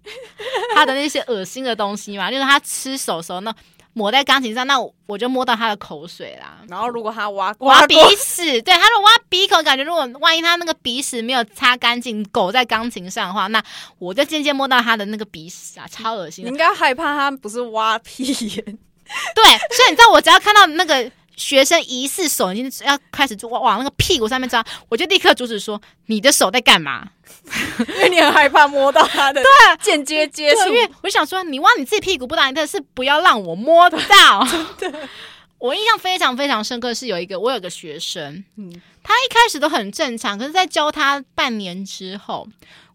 [0.75, 3.53] 他的那些恶心的东西嘛，就是他吃手手那
[3.93, 6.59] 抹在钢琴上，那我就摸到他的口水啦。
[6.67, 13.63] 然后如果他挖挖鼻屎，对，他说挖鼻孔，感觉如果万一他那个鼻屎没有擦干净，狗在钢琴上的话，那
[13.99, 16.43] 我就渐渐摸到他的那个鼻屎啊，超恶心。
[16.43, 19.43] 你应该害怕他不是挖屁眼，对，
[19.75, 21.11] 所以你知道我只要看到那个。
[21.35, 27.07] 学生疑似手已经要开始往往那个屁股上面抓，我就立刻阻止说：“你的手在干嘛？”
[27.87, 30.69] 因为你很害怕摸到他的，对，间接接触。
[30.69, 33.97] 因为我想说，你挖你自己屁股不打你的，是不要让我摸到。
[34.77, 34.99] 真的，
[35.63, 38.69] 我印象非常非常深刻，是有一个我有个学生，嗯，
[39.01, 42.45] 他一开始都很正常，可是在教他半年之后。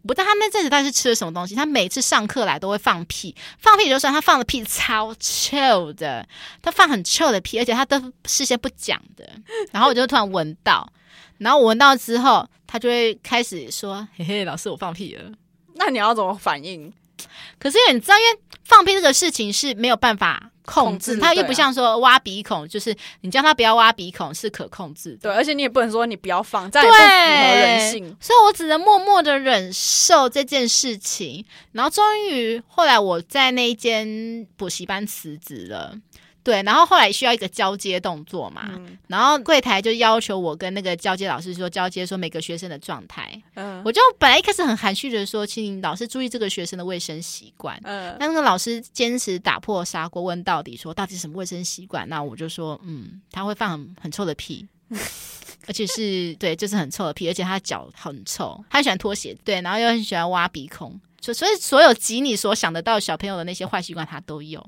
[0.03, 6.27] 我不知道他那阵子他是吃了什么东西，他每次上课来都会放屁，放屁就算他放的屁超臭的，
[6.63, 9.29] 他放很臭的屁，而且他都事先不讲的，
[9.73, 10.93] 然后我就突然闻到，
[11.39, 15.33] 然后我闻到之后，他就会开始说：“嘿嘿，老师，我放屁了。”
[15.75, 16.93] 那你要怎么反应？
[17.59, 20.51] 可是因为你知道，因为放屁这个事情是没有办法。
[20.69, 25.17] 控制它又不像说挖鼻孔，啊、就是你叫他不要挖鼻孔是可控制的。
[25.23, 28.17] 对，而且你也不能说你不要放，这样也不符合人性。
[28.21, 31.45] 所以我只能默默的忍受这件事情。
[31.73, 35.95] 然后终于后来我在那一间补习班辞职了。
[36.49, 43.31] 对，然后后来需要一个交接动作嘛，嗯、然后柜台就要求我跟那个交接老师说交接，说每个学生的状态。
[43.53, 47.79] 嗯，我就本来一开始很含蓄的说，请老师注意这个学生的卫生习惯。
[47.83, 52.09] 嗯，但那个老师坚持打破砂锅问到底，说到底是什么卫生习惯？
[52.09, 54.67] 那我就说，嗯，他会放很很臭的屁，
[55.69, 64.67] 而且是对，就是很臭的屁，而且他脚很臭，他很喜欢拖鞋，对，然后又很喜欢挖鼻孔，所所以所有及你所想得到小朋友的那些坏习惯，他都有。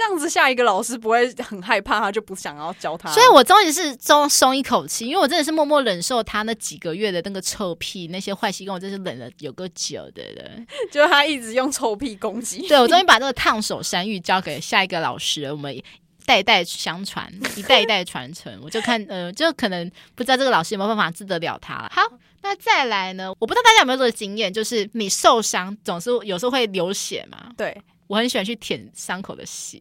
[0.00, 3.12] 这样子，下一个老师不会很害怕，他就不想要教他。
[3.12, 10.66] 所以我终于是松松一口气，因为我真的是默默忍受他那几个月的那个臭屁，那些坏习惯，我真是忍了有个久的人。
[10.90, 12.66] 就是他一直用臭屁攻击。
[12.66, 15.78] 对，我终于把这个烫手山芋交给下一个老师，我们
[16.24, 18.58] 代代相传，一代一代传承。
[18.62, 21.90] 我就看， 呃，就可能不知道这个老师有没有办法治得了他了。
[21.92, 22.00] 好，
[22.40, 23.30] 那再来呢？
[23.38, 27.50] 我不知道大家有没有这个经验，就是你受伤总是有时候会流血嘛？
[27.54, 27.76] 对。
[28.10, 29.78] 我很喜欢去舔伤口的血，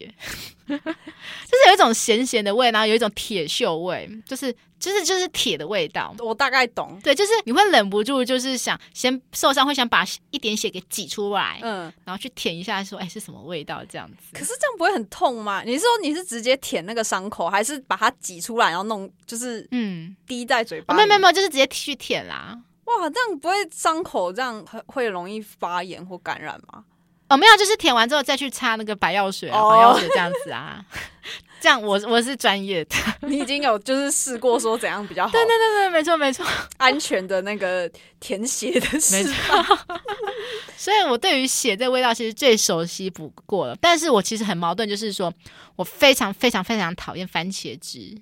[0.68, 6.16] 就是有一种咸咸的味，然后有一种铁锈味，就是就是就是铁的味道。
[6.20, 13.84] 我大概懂，对，就是你会忍不住，就是想先受伤，会想把一点血给挤出来，嗯，然后去舔一下，说，哎，是什么味道？
[13.90, 14.18] 这样子。
[14.32, 15.64] 可是这样不会很痛吗？
[15.66, 20.94] 你是说你是直接舔那个伤口，还是把它挤出来，然后弄就是嗯滴在嘴巴？
[20.94, 22.56] 没有没有没有，就是直接去舔啦。
[22.86, 26.84] 哇，这样不会伤口这样会会容易发炎或感染吗？
[27.30, 29.72] 哦，没有，就是舔完之后再去擦那个白药水啊，oh.
[29.72, 30.84] 白药水这样子啊，
[31.62, 35.32] 这样我我是专业的，你已经有就是试过说怎样比较好？
[35.34, 36.46] 对对对对，没错没错，
[36.78, 37.90] 安全的那个
[38.20, 39.16] 舔血的事。
[39.16, 39.78] 没错，
[40.76, 45.32] 所以我对于血这个味道其实最熟悉不过了，但是我其实很矛盾，就是说
[45.76, 48.18] 我非常非常非常讨厌番茄汁。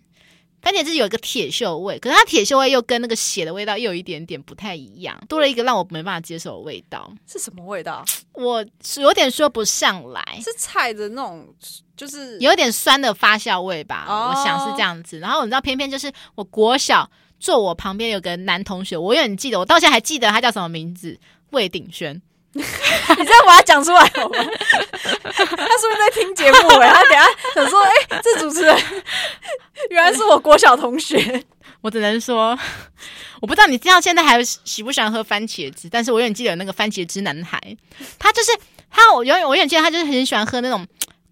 [0.61, 7.11] 番茄汁有一个铁锈味，可是它铁锈味又跟那个血的味道又有一点点不太一样，多了一个让我没办法接受的味道。
[7.25, 8.03] 是什么味道？
[8.33, 10.23] 我是有点说不上来。
[10.43, 11.47] 是菜的那种，
[11.95, 14.05] 就是有点酸的发酵味吧？
[14.09, 15.19] 哦、我想是这样子。
[15.19, 21.19] 然后你知道，偏偏就是我国小坐我旁边有个男同学，我永远记得，我到现在还记得他叫什么名字，
[21.51, 22.21] 魏鼎轩。
[23.17, 24.37] 你这样把它讲出来好吗？
[24.37, 26.69] 他是不是在听节目？
[26.79, 27.91] 哎，他等下想说，哎、
[28.23, 28.75] 这主持人
[29.91, 31.43] 原来是我国小同学。
[31.81, 32.57] 我只能说，
[33.39, 37.61] 我不知道你知道现在还喜不喜欢喝番茄汁，但是我永远记得有那个番茄汁男孩，
[38.17, 38.51] 他就是
[38.89, 40.85] 他，我永远我永远记得他就是很喜欢喝那种。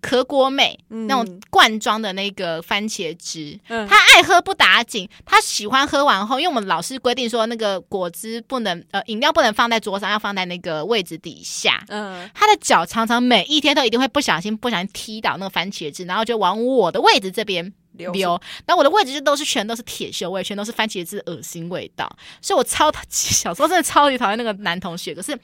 [0.05, 11.83] 可果美、嗯、那种罐装的那个番茄汁，嗯、他爱喝不打紧，他喜欢喝完后，因为我们老师规定说那个果汁不能呃饮料不能放在桌上，要放在那个位置底下。
[11.87, 18.39] 嗯，他的脚常常每一天都一定会不小心不小心踢倒那个番茄汁，然后就往我的位置这边流。
[18.67, 22.09] 那我的位置就都是全都是铁锈味，全都是番茄汁恶心味道，
[22.41, 25.37] 所以我超讨 小时候真的超级讨厌那个男同学，可是。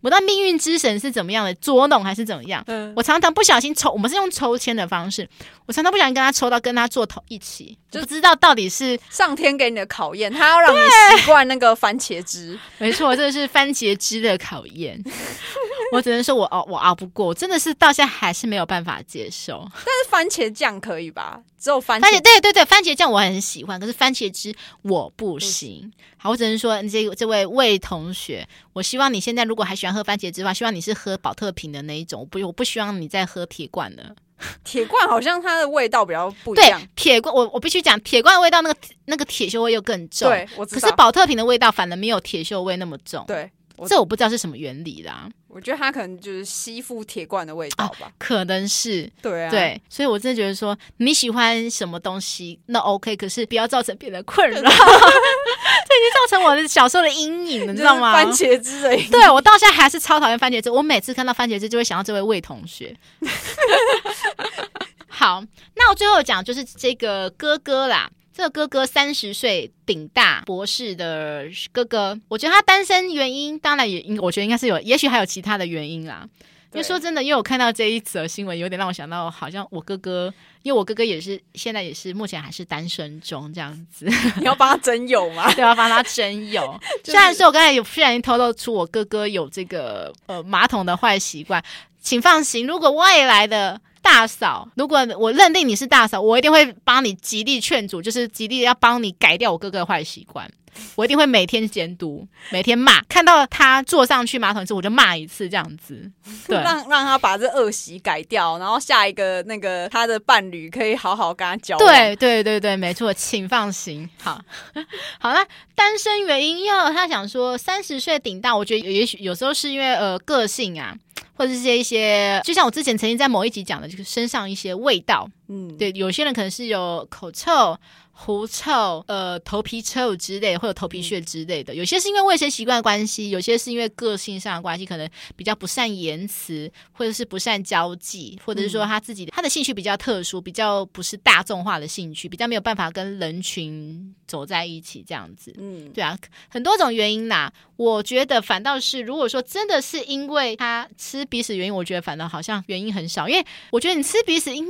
[0.00, 2.62] 我的命运之神是怎么样的捉弄还是怎么样？
[2.68, 5.28] 嗯，我常常不小心抽，我们是用抽签的方式，
[5.66, 12.56] 我常常不小心跟他抽到跟他坐同一起，就不知道到底是 上天给你的考验，他要让你习惯那个番茄汁。
[12.78, 15.02] 没错，这是番茄汁的考验。
[15.92, 19.66] 我只能说我熬我熬不过，真的是到现在还是没有办法接受。
[19.74, 21.40] 但是番茄酱可以吧？
[21.58, 25.92] 只有番茄，番茄对对对，番茄酱我很喜欢，可是番茄汁我不行。
[26.16, 34.14] 好，我只能说这这位魏同学，我希望你现在如果还喜欢喝番茄汁的话，希望你是喝宝特瓶的那一种，我不，我不希望你再喝铁罐的。
[34.62, 36.80] 铁罐好像它的味道比较不一样。
[36.94, 40.28] 铁罐我我必须讲，铁罐的味道那个那个铁锈味又更重。
[40.28, 40.80] 对，我知道。
[40.80, 43.24] 可是宝特瓶的味道反而没有铁锈味那么重。
[43.26, 43.50] 对。
[43.86, 58.12] 这我不知道是什么原理啦，我觉得它可能就是吸附铁罐的味道吧，啊、可能是，对啊，对，所以我真的觉得说你喜欢什么东西那 OK，可是不要造成别人困扰， 这已经造成我的小时候的阴影了，你知道吗？
[58.12, 62.96] 番茄汁的阴影，对，我到现在还是超讨厌番茄汁，我每次看到番茄汁就会想到这位魏同学。
[65.08, 65.42] 好，
[65.74, 68.10] 那我最后讲就是这个哥哥啦。
[68.38, 76.24] 这个哥哥三十岁，顶大博士的哥哥，我觉得他单身原因，当然也应，我觉得应该是有，也许还有其他的原因啦。
[76.72, 84.06] 因为说真的，因为我看到这一则新闻，有点让我想到，好像我哥哥，因为我哥哥也是现在也是目前还是单身中这样子。
[84.38, 85.50] 你要帮他征友吗？
[85.54, 86.80] 对，要帮他征友。
[87.02, 91.60] 虽然说我刚才有不小心透露出我哥哥有这个呃马桶的坏习惯，
[92.00, 93.80] 请放心，如果未来的。
[94.10, 100.50] 大嫂，如果我认定你是大嫂，我一定会帮你极力劝阻，就是极力要帮你改掉我哥哥的坏习惯。
[100.94, 106.10] 我一定会每天监督，每天骂，看到他坐上去马桶一次，我就骂一次，这样子，
[106.48, 111.86] 对，让让他把这恶习改掉，然后下一个那个他的伴侣可以好好跟他交往。
[111.86, 114.08] 对对对对，没错，请放心。
[114.22, 114.40] 好，
[115.20, 115.44] 好了，
[115.74, 120.96] 单身原因，因为他想说三十岁顶大，我觉得也许有时候是因为呃个性啊。
[121.38, 127.78] 或者是这一些，就像我之前曾经在某一集讲的，就是身上一些味道，嗯，对，有些人可能是有口臭。
[128.20, 131.72] 狐臭、呃，头皮臭之类，或者头皮屑之类的。
[131.72, 145.54] 有些是因为卫生习惯的关系，有些是因为个性上的关系，可能比较不善言辞，或者是不善交际，或者是说他自己他的兴趣比较特殊，比较不是大众化的兴趣，比较没有办法跟人群走在一起这样子。
[145.56, 147.52] 嗯，对啊，很多种原因啦。
[147.76, 154.66] 我觉得反倒是，如果说真的是因为他吃鼻屎原因，我觉得反倒好像原因很少，因为我觉得你吃鼻屎应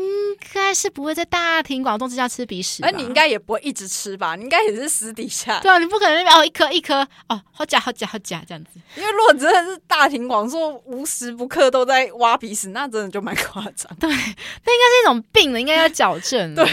[0.52, 3.37] 该是不会在大庭广众之下吃鼻屎，而你应该也。
[3.38, 4.34] 不会一直吃吧？
[4.36, 5.60] 你应该也是私底下。
[5.60, 8.80] 对啊，你不可能那边哦，一颗一颗哦，好假好假好假这样子。
[8.96, 13.94] 因为如果真的是大庭广众无时不刻都在挖鼻屎，那真的就蛮夸张。
[13.98, 16.54] 对，那应该是一种病了，应该要矫正。
[16.54, 16.66] 对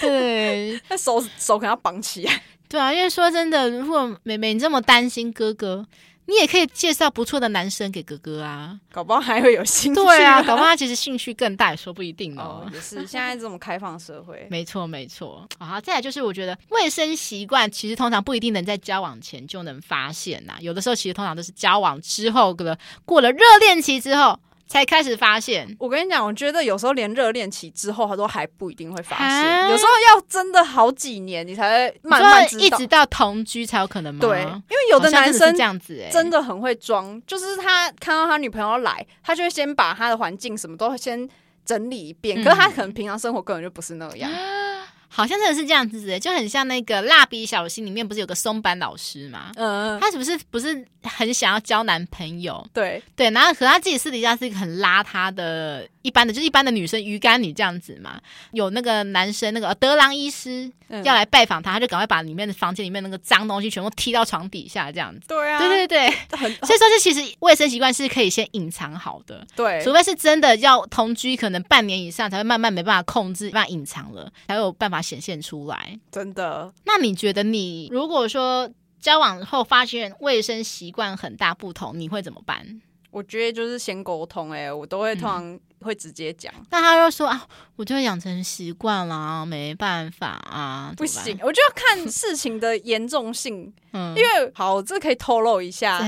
[0.00, 2.42] 对，那手手可能要绑起来。
[2.68, 5.86] 对啊，因为说真的，如果妹妹你这么担心哥哥。
[6.30, 10.00] 你也可以介绍不错的男生给哥哥啊，搞不好还会有兴趣。
[10.00, 12.64] 对啊，搞不好他其实兴趣更大，也说不一定哦。
[12.64, 15.44] 哦，也是现在这种开放社会， 没错没错。
[15.58, 22.56] 好，再来就是我觉得卫生习惯其实通常不一定能在交往前就能发现呐，有的时候其实通常都是交往之后，
[23.04, 24.38] 过了热恋期之后。
[24.70, 29.68] 才开始发现，我跟你讲，我觉得有时候连热恋期之后，他都还不一定会发现。
[29.68, 34.20] 有时候要真的好几年，你才会慢慢知道，一直到同居才有可能吗？
[34.20, 41.28] 对，因为有的男生这样子，真的很会装，就是他看到他女朋友来，他就会先把他的环境什么都先
[41.64, 44.30] 整理一遍，可是他可能平常生活根本就不是那样。
[45.12, 49.50] 好像真的是这样子的，就很像那个蜡笔小新里面不是有个松坂老师吗？
[49.56, 52.64] 嗯，他是不是不是很想要交男朋友？
[52.72, 58.20] 对对，然后可他自己私底下是一个很邋遢的，一般的就是一般的女生鱼干女这样子嘛。
[58.52, 60.70] 有那个男生那个德朗医师
[61.02, 65.26] 要来拜访他，他就赶快把里面的房间里面那个脏东西全部踢到床底下这样子。
[65.26, 69.44] 对啊，对对对，所以说这其实卫生习惯是可以先隐藏好的。
[69.56, 75.00] 对，除非是真的要同居，可能半年以上才会慢慢没办法控制，没办法隐藏了，才有办法。
[75.00, 76.70] 显现出来，真的。
[76.84, 82.80] 那你觉得，你如果说交往后发现卫生习惯很大不同，你会怎么办？
[83.10, 86.52] 我觉得就是先沟通、欸，哎，我都会通常会直接讲。
[86.70, 93.72] 那、嗯、他又说啊，我就会养成习惯了，没办法啊，不行，我就要看事情的严重性。
[93.92, 96.00] 嗯，因为好，这可以透露一下，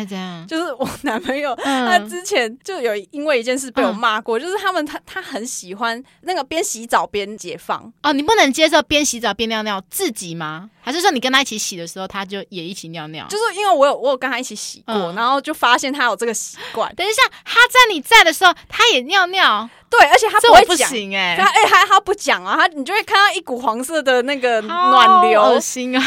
[0.46, 10.70] 就是我男朋友、嗯、他之前就有因为一件事被我骂过，嗯、就是他们他他很喜欢那个边洗澡边解放哦，你不能接受边洗澡边尿尿自己吗？
[10.80, 13.26] 还是说你跟他一起洗的时候，他就也一起尿尿？
[13.26, 16.94] 就是因为我有我有跟他一起洗过，嗯、然后就发现他有这个习惯。
[16.94, 19.61] 等一下，他在你在的时候，他也尿尿。
[19.88, 20.90] 对，而且他不会讲。
[21.14, 26.02] 哎，他哎他他不讲啊，他你就会看到一股黄色的那个暖流，恶心啊，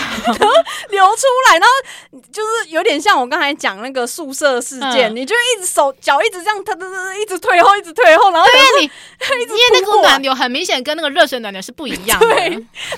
[0.90, 1.06] 流。
[1.16, 8.84] 出来，然后就是有点像我刚才讲那个宿舍事件，嗯、你就一直手脚一直这样，他他他一直退后，一直退后，然后对你，
[9.48, 12.36] 因为那股暖流很明显跟那个热水暖流是不一样的，对，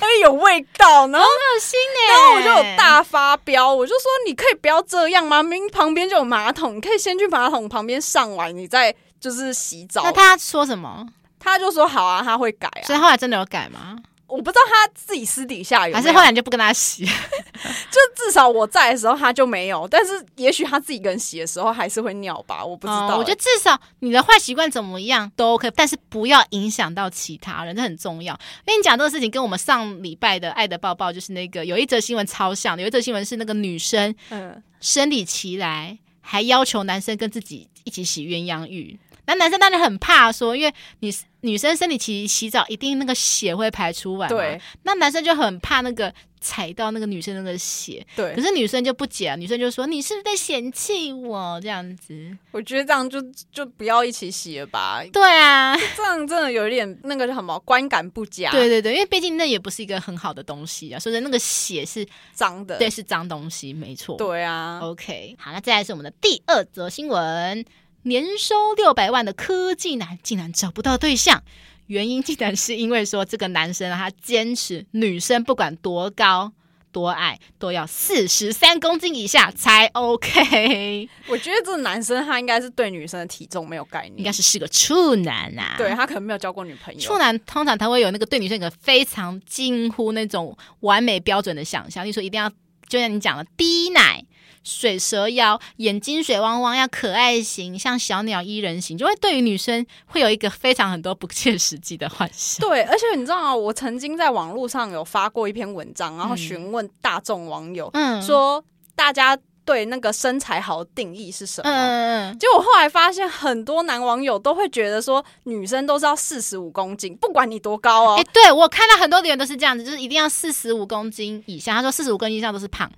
[0.00, 5.40] 且有味道，然后恶心哎，然后我就有大发飙，我就说你可以不要这样吗？
[5.44, 8.92] 明明旁边就有马桶，你可以先去马桶旁边上完，你再。
[9.20, 11.06] 就是洗澡，那他说什么？
[11.38, 12.86] 他就说好啊，他会改啊。
[12.86, 13.96] 所以后来真的有改吗？
[14.26, 17.02] 我不知道他自己私底下有，还是后来你就不跟他洗？
[17.90, 23.16] 就至少我在的时候他就没有，但是也许他自己一个人洗的时候还是会尿吧，我不知道、欸哦。
[23.18, 28.38] 我觉得至少你的坏习惯怎么样都 OK，但是不要影响到其他人，这很重要。
[28.66, 38.98] 跟你讲这个事情，跟我们上礼拜的爱的抱抱就是那个有一则新闻超像的，有一则新闻是那个女生嗯生理期来还要求男生跟自己一起洗鸳鸯浴。
[39.28, 44.58] 那男生当然很怕说，因为你女生生理期洗澡一定那个血会排出来，对。
[44.84, 48.34] 那男生就很怕那个踩到那个女生那个血，对。
[48.34, 53.20] 可是女生就不解，啊女生就说：“你是不是在嫌弃我这样子？”我觉得这样就
[53.52, 55.04] 就不要一起洗了吧。
[55.12, 58.50] 对啊，这样真的有一点那个什么观感不佳。
[58.50, 64.16] 对对对，因为毕竟那也不是一个很好的东西啊，所以那个血是脏的，对，是脏东西，没错。
[64.16, 67.64] 对啊，OK，好，那再来是我们的第二则新闻。
[68.02, 71.42] 年收六百万的科技男竟然找不到对象，
[71.86, 76.52] 原因竟然是因为说这个男生他坚持女生不管多高
[76.90, 81.08] 多矮都要四十三公斤以下才 OK。
[81.26, 85.74] 我觉得这个男生他应该是对女生的体重没有概念，应该是是个处男啊。
[85.76, 87.00] 对，他可能没有交过女朋友。
[87.00, 92.48] 处男通常他会有那个对女生一个非常近乎那种完美标准的想象，例如说一定要
[92.88, 94.24] 就像你讲的低奶。
[94.68, 102.68] 水蛇腰，眼睛水汪汪，要可爱型，像小鸟依人型，就会对于女生会有一个非常很多不切实际的幻想。
[102.68, 103.56] 对，而且你知道吗？
[103.56, 108.62] 我曾经在网络上有发过一篇文章，然后询问大众网友，嗯，说
[108.94, 111.70] 大家对那个身材好的定义是什么？
[111.70, 118.16] 嗯，结果后来发现，很多男网友都会觉得说，女生都是要四十五公斤，不管你多高哦。
[118.18, 121.74] 哎，对，我看到很多留言都是这样子，就是一定要四十五公斤以下。
[121.74, 122.90] 他说四十五公斤以上都是胖。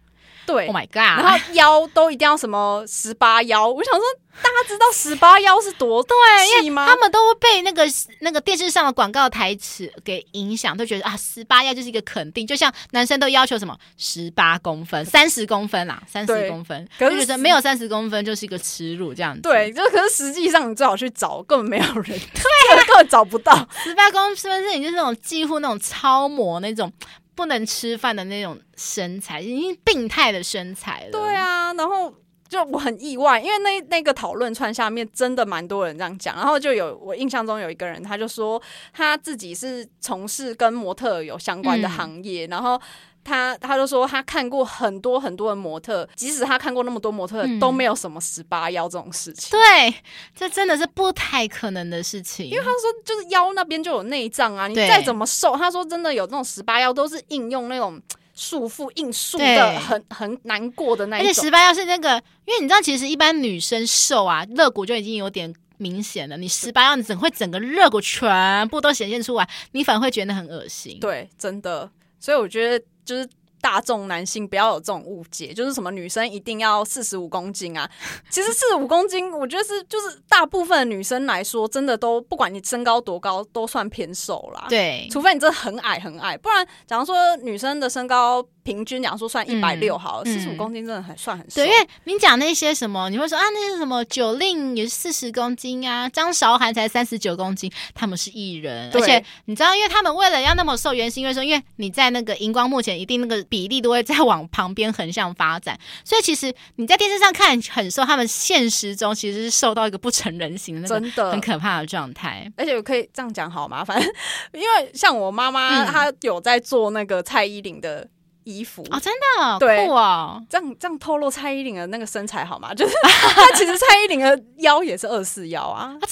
[0.52, 0.96] 对，Oh my God！
[0.96, 4.02] 然后腰都一定要什么十八腰，我想说
[4.42, 6.86] 大家知道 十八腰是多对吗？
[6.86, 7.84] 他们都会被那个
[8.20, 19.42] 那个电视上的广告台词给影响，都觉得啊十八腰就是一个肯定，就像男生都要求什么十八公分、三十公分啦，三十公分，可是觉得没有三十公分就是一个耻辱这样子。
[19.42, 26.90] 对，就可是实际上你最好去找，根本没有人，对、啊，根本找不到十八公分，是你就是那种几乎那种超模那种。
[27.34, 31.10] 不能吃饭的那种身材，已经病态的身材了。
[31.12, 32.14] 对啊，然后
[32.50, 38.60] 就我很意外，因为那那个讨论串下面真的蛮多人这样讲，然后就有我印象中有一个人，他就说
[38.92, 42.78] 他自己是从事跟模特有相关的行业，嗯、然后。
[43.22, 49.50] 他他就说他看过很多很多的模特，即使他看过那么多模特，嗯、都没有什么十八腰这种事情。
[49.50, 49.94] 对，
[50.34, 52.46] 这真的是不太可能的事情。
[52.46, 58.00] 因为他说就是腰那边就有内脏啊，你再怎么瘦，他说真的有那种十八腰都是应用那种
[58.34, 61.30] 束缚硬束的，很很难过的那一种。
[61.30, 66.36] 而且十八要是那个，因为你知道，其实一般女生瘦啊，肋骨就已经有点明显了。
[66.36, 70.98] 你十八要，你怎会整个肋骨全部都显现出来，你反而会觉得很恶心。
[71.00, 71.90] 对，真的。
[72.18, 72.84] 所以我觉得。
[73.02, 73.28] 就是
[73.60, 77.88] 大众男性不要有这种误解，就是什么女生一定要四十五公斤啊？
[78.30, 84.66] 其实四十五公斤，我觉得是就是大部分的女生来说，真的都不管你身高多高，都算偏瘦啦。
[84.68, 88.44] 对，除非你真的很矮很矮，不然假如说女生的身高。
[88.70, 91.56] 平均讲说算一百六好了，四十五公斤真的很算很瘦。
[91.56, 112.48] 对，因为你讲那些什么，你会说啊，那些什么九令也是四十公斤啊，张韶涵才三十九公斤，他们是艺人，而且你知道，因为他们为了要那么瘦，原因是因为说，因为你在那个荧光幕前，一定那个比例都会在往旁边横向发展，所以其实你在电视上看很瘦，他们现实中其实是瘦到一个不成人形的那个很可怕的状态。
[112.56, 113.84] 而且我可以这样讲好吗？
[113.84, 114.08] 反正
[114.52, 118.06] 因为像我妈妈，她有在做那个蔡依林的。
[118.44, 122.72] 衣服哦，真的对酷哦，这样这样透露蔡依林的那个身材好吗？
[122.74, 126.08] 就是她其实蔡依林的腰也是二四腰啊，啊，真的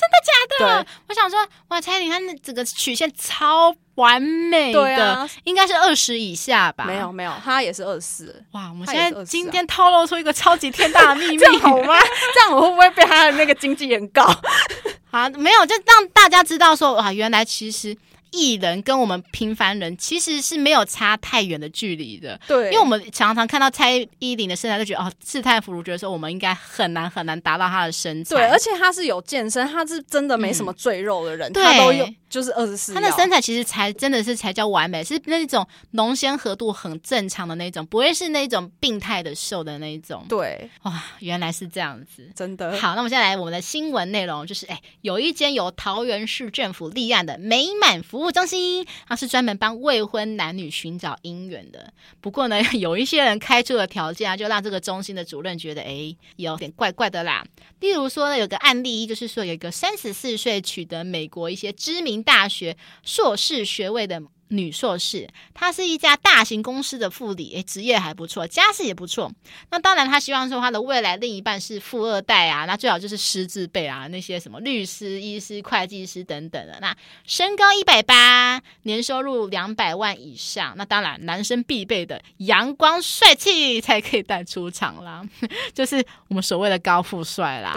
[0.59, 0.87] 假的？
[1.09, 6.85] 我想说，哇，蔡依林她那整个曲线超完美的，对啊，应该是二十以下吧？
[6.85, 8.45] 没有没有，她也是二四。
[8.53, 11.95] 哇，我们她也是24现在今天透露出一个超级天大的秘密，这好吗？
[12.35, 14.23] 这样我会不会被她的那个经纪人告？
[15.11, 17.97] 啊，没有，就让大家知道说，哇，原来其实。
[18.31, 28.37] 艺人跟我们平凡人其实是没有差太远的距离的，对，因为我们常常看到蔡依林的身材，就觉得哦，世态福如，觉得说我们应该很难很难达到她的身材。
[28.37, 32.95] 对，而且她是有健身，她是真的没什么赘肉的人，嗯、她都有就是二十四。
[32.95, 40.25] 她的身材其实才真的是才叫完美，是那种浓纤合度很正常的那种，不会是那种病态的瘦的那种。
[40.29, 42.77] 对，哇，原来是这样子，真的。
[42.79, 48.85] 好，那我们现在来我们的新闻内容，就是哎，有一间由桃园市政府立案的美满服务中心。
[49.07, 51.93] 它是专门帮未婚男女寻找姻缘的。
[52.21, 57.47] 不过呢， 有一些人开出的条件啊，就让这个中心的主任觉得，哎，有点怪怪的啦。
[57.79, 64.21] 例如说呢，有个案例，就是说有一个三十四岁取得美国一些知名大学硕士学位的。
[64.49, 69.31] 女硕士，她是一家大型公司的副理，诶，职业还不错，家世也不错。
[69.71, 76.79] 那当然，她希望说她的未来另一半是富二代啊，那最好就是师字辈啊，那些什么律师、医师、会计师等等的。
[76.81, 80.75] 那身高一百八，年收入两百万以上。
[80.77, 85.23] 那当然，男生必备的阳光帅气才可以带出场啦，
[85.75, 87.77] 就是我们所谓的高富帅啦。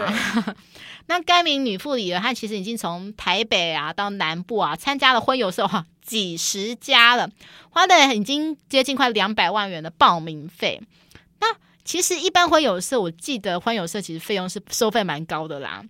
[1.12, 5.84] 那该名女副理呢，她其实已经从台北啊到南部啊参加了婚友社哈。
[6.00, 7.30] 几十家了，
[7.70, 10.80] 花的已经接近快两百万元的报名费。
[11.38, 11.46] 那
[11.84, 15.84] 其实一般婚友社，我记得婚友社其实费用是收费蛮高的啦。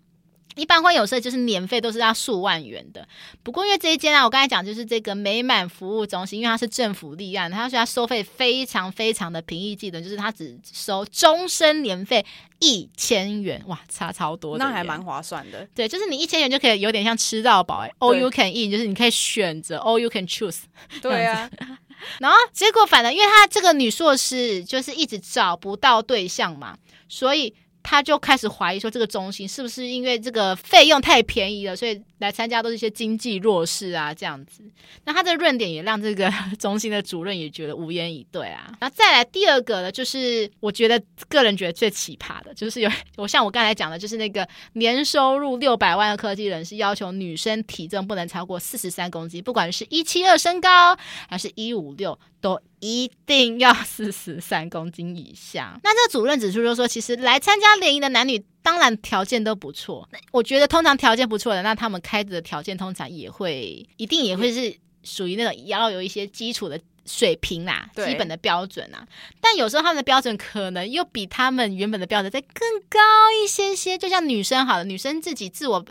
[0.54, 3.06] 一般会有社就是年费都是要数万元的，
[3.42, 12.24] 不过因为这一间啊，我刚才讲就是这个美满服务中心，因为它是政府立案，它说它收费非常非常的平易近人，就是它只收终身年费
[12.58, 15.66] 一千元，哇，差超多，那还蛮划算的。
[15.74, 20.62] 对，就是你一千元就可以有点像吃到饱，哎，all you can eat，就是你可以选择，all you can choose。
[21.00, 21.50] 对啊，
[22.20, 26.76] 然后结果反正，因为他这个女硕士就是一直找不到对象嘛，
[27.08, 27.54] 所以。
[27.82, 34.62] 他就开始怀疑说，这个中心是不是因为这个费用太便宜了，所以来参加都是一些经济弱势啊这样子。
[35.04, 38.72] 那他的论点也让这个中心的主任也觉得无言以对啊。
[38.80, 50.96] 然后再来第二个呢，就是我觉得个人觉得最奇葩的，就是有我像我刚才讲的，就是那个年收入六百万的科技人士要求女生体重不能超过四十三公斤，不管是一七二身高
[51.28, 52.60] 还是一五六都。
[52.84, 55.78] 一定要四十三公斤以下。
[55.84, 60.08] 那这个主任指出，就是说，其实来参加联谊的男女，当然条件都不错。
[60.32, 66.76] 我觉得通常条件不错的，那他们开的条件通常也会，一定也会是属于那种要有一些基础的
[67.06, 69.06] 水平啦，基本的标准啦。
[69.40, 72.98] 但有时候他们的标准可能又比他们原本的标准再更高
[73.40, 73.96] 一些些。
[73.96, 75.84] 就像女生好了，女生自己自我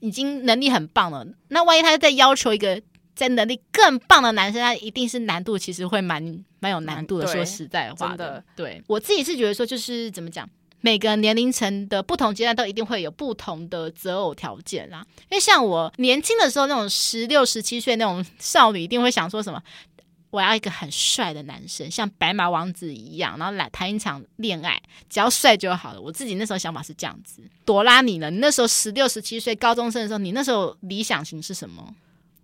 [0.00, 2.82] 已经能力很棒了，那万一她再要求一个。
[3.22, 6.20] 在能力更棒的男生，他一定是难度其实会蛮
[6.58, 7.26] 蛮有难度的。
[7.26, 10.48] 说实在话的，的对我自己是觉得说，就是怎么讲，
[10.80, 15.06] 每个年龄层的不同阶段都一定会有不同的择偶条件啦。
[15.30, 19.62] 因为像我年轻的时候，那种十六、十七岁那种少女，一定会想说什么，
[20.30, 26.00] 我要一个很帅的男生，像白马王子一样，然后来谈一场恋爱，只要帅就好了。
[26.00, 27.42] 我自己那时候想法是这样子。
[27.64, 28.30] 朵拉，你呢？
[28.30, 31.94] 你那时候十六、十七岁高中生的时候，你那时候理想型是什么？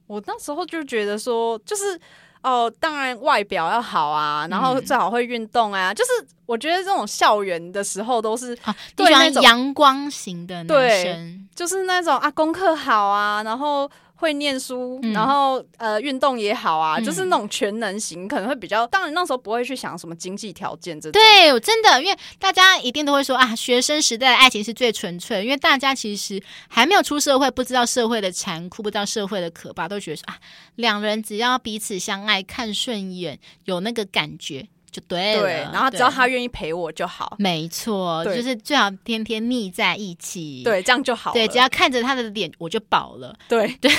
[0.09, 2.01] 我那时候就觉得说，就是
[2.43, 5.93] 哦，当然外表要好啊，然后最好会运动啊。
[5.93, 6.11] 嗯、就是
[6.47, 8.59] 我觉得这种校园的时候都是
[8.97, 13.89] 对那种阳光型的男生，就是那种啊，功课好啊，然后。
[14.21, 18.85] 会念书，然后、嗯、呃，运动也好啊，嗯、就是那种全能型，可能会比较。
[18.89, 21.13] 当然那时候不会去想什么经济条件这种。
[21.13, 30.37] 对，真的，因为大家一定都会说啊，学生时代的爱情是最纯粹，因为大家其实还没有出社会，不知道社会的残酷，不知道社会的可怕，都觉得说啊，
[30.75, 34.67] 两人只要彼此相爱，看顺眼，有那个感觉。
[34.99, 37.37] 就对了，对，然后只要他愿意陪我就好。
[37.39, 40.63] 没错，就是最好天天腻在一起。
[40.65, 41.33] 对，这样就好。
[41.33, 43.37] 对，只要看着他的脸，我就饱了。
[43.49, 43.91] 对 对，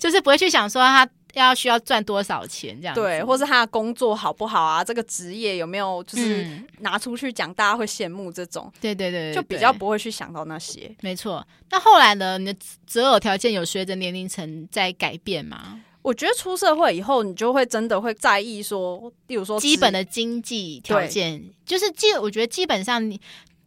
[0.00, 2.94] 就是不会去想说他要需要赚多少钱这样。
[2.94, 4.82] 对，或是他的工作好不好啊？
[4.82, 6.46] 这个职业有没有就是
[6.80, 8.72] 拿出去讲，大家会羡慕这种。
[8.80, 10.90] 对对对，就比较不会去想到那些。
[11.00, 11.46] 没错。
[11.70, 12.38] 那后来呢？
[12.38, 15.80] 你的择偶条件有随着年龄层在改变吗？
[16.08, 22.12] 我觉得出社会以后，你就会真的会在意说，例如说基本的经济条件，就是基。
[22.14, 23.20] 我觉得基本上你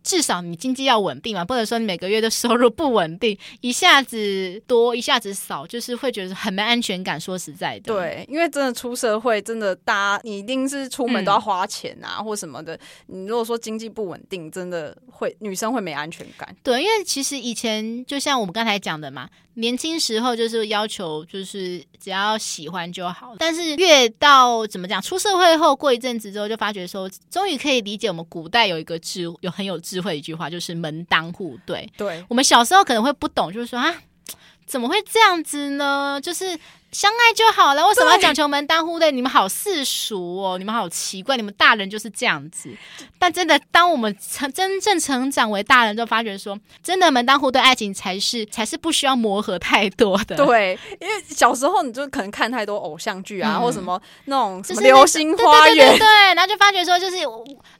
[0.03, 7.21] 至少你经济要稳定嘛，不能说你每个月的 收入不稳定，一下子多一下子少，就是会觉得很没安全感。
[7.21, 12.77] 说实在的，对，因为真的出社会，真的大家你一定是出门都要花钱啊，嗯、或什么的。
[13.05, 16.55] 你如果说经济不稳定，真的会女生会没安全感。
[16.63, 31.87] 对，因为其实以前就像我们刚才讲的嘛，年轻时候就是要求就是只要喜欢就好，但是越到怎么讲，出社会后过一阵子之后，就发觉说，终于可以理解我们古代有一个智有很有智慧的一句话，就是门当户对。
[31.97, 33.93] 对，我们小时候可能会不懂，就是说啊，
[34.65, 36.19] 怎么会这样子呢？
[36.21, 36.57] 就是。
[36.91, 39.11] 相爱就好了，为什么要讲求门当户对？
[39.11, 42.69] 你们好世俗哦，你们好奇怪，你们大人就是这样子。
[43.17, 50.35] 但真的，当我们成真正成长为大人，就发觉说，真的门当户对爱情才是才是不需要磨合太多的。
[50.35, 57.17] 对，因为小时候你就可能看太多偶像剧啊，嗯、或什么那种什么流星花园，对，对，对，对，对，然后就发觉说，就是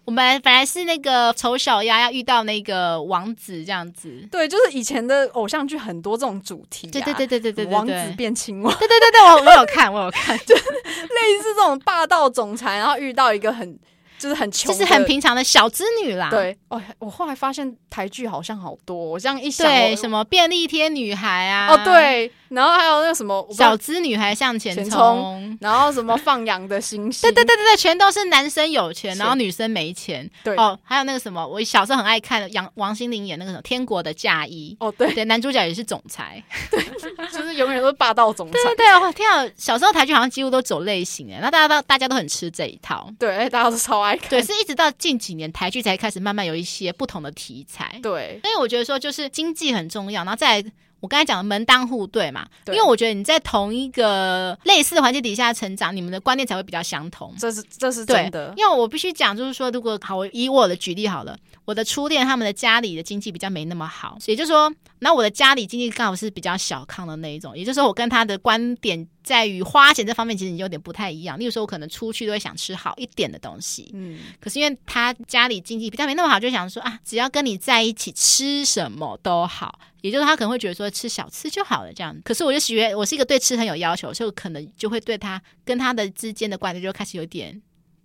[0.05, 4.25] 我们本来是那个丑小鸭要遇到那个王子这样子。
[4.31, 9.00] 对，就是以前的偶像剧很多这种主题、啊，对对对对对对，王子变青蛙，对对。
[9.01, 13.77] 对对，我我有看，我有看， 就类似这种霸道总裁，然后遇到一个很。
[14.21, 16.29] 就是很穷，就是很平常的小资女啦。
[16.29, 30.29] 对，哦，我后来发现台剧好像好多，我这样一想，对，什么便利贴女孩啊，哦对，然后还有那个什么小资女孩向前冲，然后什么放羊的星星，对对对对对，全都是男生有钱，然后女生没钱。
[30.43, 34.77] 对哦，还有那个什么，我小时候很爱看的，杨王心凌演那个什么《天国的嫁衣》。
[34.85, 36.79] 哦对，对，男主角也是总裁，对，
[37.33, 38.53] 就是永远都是霸道总裁。
[38.53, 44.91] 对对对，哦天啊，小时候台剧好像几乎都走类型哎，那大家都大家都很吃这一套，对，大家都超爱看，对，是一直到。
[45.01, 58.53] 近几年台剧才开始慢慢有一些不同的题材，对，所以我觉得说就是经济很重要，然后再来我刚才讲的门当户对嘛，对，因为我觉得你在同一个类似的环境底下成长，你们的观念才会比较相同，这是这是真的。
[58.57, 61.35] 因为我必须讲，就是说，如果好，我以我的举例好了，
[61.65, 64.71] 我的初恋他们的家里的经济比较没那么好，也就是说，
[65.03, 69.07] 那我的家里经济刚好是比较小康的那一种，也就是说，我跟他的观点。
[69.23, 71.37] 在于花钱这方面，其实你有点不太一样。
[71.37, 79.79] 例如说，我可能出去都会想吃好一点的东西，嗯，可是因为他家里经济比较没那么好，就想说啊，只要跟你在一起，吃什么都好。
[80.01, 82.19] 也就是他可能会觉得说吃小吃就好了这样。
[82.25, 87.61] 可是我就喜欢，我是一个对吃很有要求，所以我可能就会对他跟他的之间的关系就开始有点。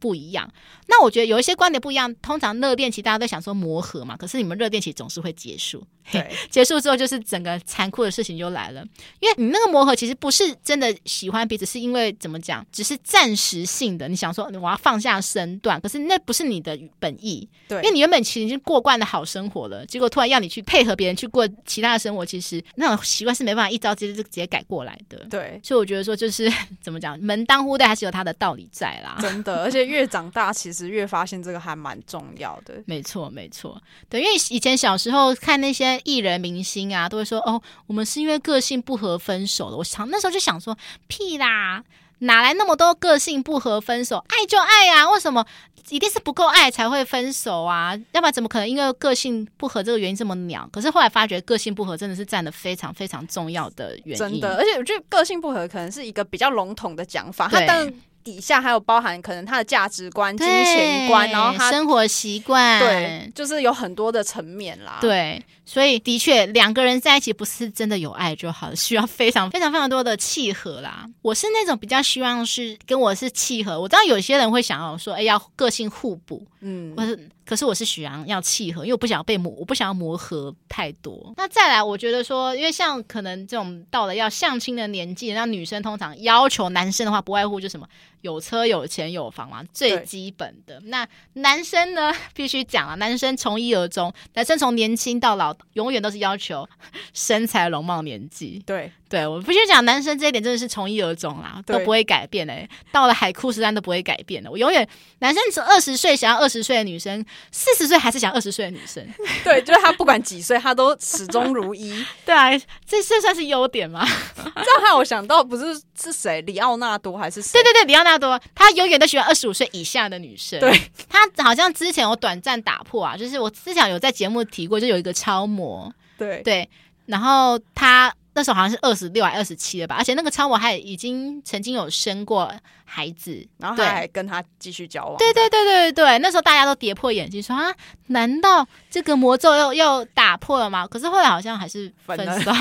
[0.06, 0.48] 不一样，
[0.86, 2.14] 那我觉得有一些观点不一样。
[2.22, 8.84] 通常热恋期大家都想说磨合嘛，可是你们热恋期总是会结束，对，结束之后就是整个残酷的事情就来了。
[9.18, 14.06] 因为你那个磨合其实不是真的喜欢彼此，是因为怎么讲，只是暂时性的。
[14.06, 25.58] 你想说我要放下身段，可是那不是你的本意，对，因为你原本其实已经过惯了好生活了，结果突然要你去配合别人去过其他的生活，其实那种习惯是没办法一招直接就直接改过来的，对。
[25.64, 26.48] 所以我觉得说就是
[26.80, 29.86] 怎么讲，门当户对还是有它的道理在啦，真的，而且。
[29.86, 32.82] 越长大，其实越发现这个还蛮重要的。
[32.86, 33.80] 没错，没错。
[34.08, 40.76] 对，因为以前小时候看那些艺人明星啊，都会说：“哦，我们是因为个性不合分手的。”我想那时候就想说
[41.06, 41.84] ：“屁啦，
[42.18, 44.16] 哪来那么多个性不合分手？
[44.26, 45.46] 爱就爱啊，为什么
[45.90, 47.96] 一定是不够爱才会分手啊？
[48.10, 50.68] 要不然怎么可能因为个性不合这个原因这么鸟？
[50.72, 54.16] 可是后来发觉，个性不合真的是占了非常非常重要的原因。
[54.16, 57.46] 真的，而且我觉得个性不合可能是一个比较笼统的讲法。
[57.48, 57.88] 他当
[58.26, 64.98] 底下还有包含可能他的价值观、金钱观，然后他生活习惯，对，就是有很多的层面啦。
[65.00, 71.06] 对，所以的确两个人在一起不是真的有爱就好了， 需要非常非常非常多的契合啦。
[71.22, 77.28] 我是那种比较希望是跟我是契合，我知道有些人会想要说，哎，要个性互补，嗯，我是。
[77.46, 81.32] 可是我是喜欢要契合，因为我不想要被磨，我不想要磨合太多。
[81.36, 87.88] 那再来，我觉得说，因为像可能这种到了要相亲的年纪，那女生通常要求男生的话，不外乎就什么
[88.22, 90.80] 有车有钱有房嘛，最基本的。
[90.86, 96.68] 那男生呢， 必须讲了，男生从一而终，男生从年轻到老，永远都是要求
[97.12, 98.60] 身材、容貌、年纪。
[98.66, 98.90] 对。
[99.08, 102.68] 对，我必须讲，男生这一点真的是从一而终啦，都不会改变嘞。
[102.90, 104.50] 到了海枯石烂都不会改变的。
[104.50, 104.88] 我永远，
[105.20, 109.06] 男生从二十岁想要二十岁的女生，四十岁还是想二十岁的女生。
[109.44, 112.04] 对，就是她不管几岁，她都始终如一。
[112.24, 112.50] 对啊，
[112.86, 114.06] 这这算是优点吗？
[114.36, 116.40] 这样让我想到，不是是谁？
[116.42, 117.52] 里奥纳多还是谁？
[117.54, 120.58] 对对对，里奥纳多，他永远都喜欢二十五岁以下的女生。
[120.60, 125.92] 对，他好像之前有短暂打破啊，就是我之前有在节目提过，就有一个超模。
[126.18, 126.68] 对对，
[127.06, 128.12] 然后他。
[128.36, 132.52] 那时候好像是二十六还二十七了吧，而且那个超模还已经曾经有生过
[132.84, 135.16] 孩子，然后他还跟他继续交往。
[135.16, 137.74] 对对对对对，那时候大家都跌破眼镜说啊，
[138.08, 140.86] 难道这个魔咒又又打破了吗？
[140.86, 142.52] 可是后来好像还是分手。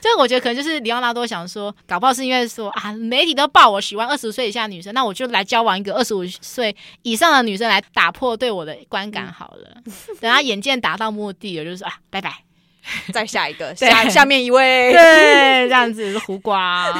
[0.00, 9.82] 这个我觉得可能就是李奥纳多想说，搞不好是因为说啊，媒体都报我喜欢二十岁以下女生，那我就来交往一个二十五岁以上的女生来打破对我的观感好了。
[9.84, 12.44] 嗯、等他眼见达到目的了，就是说啊，拜拜。
[13.12, 16.92] 再下一个，下下面一位，对，这样子是胡瓜。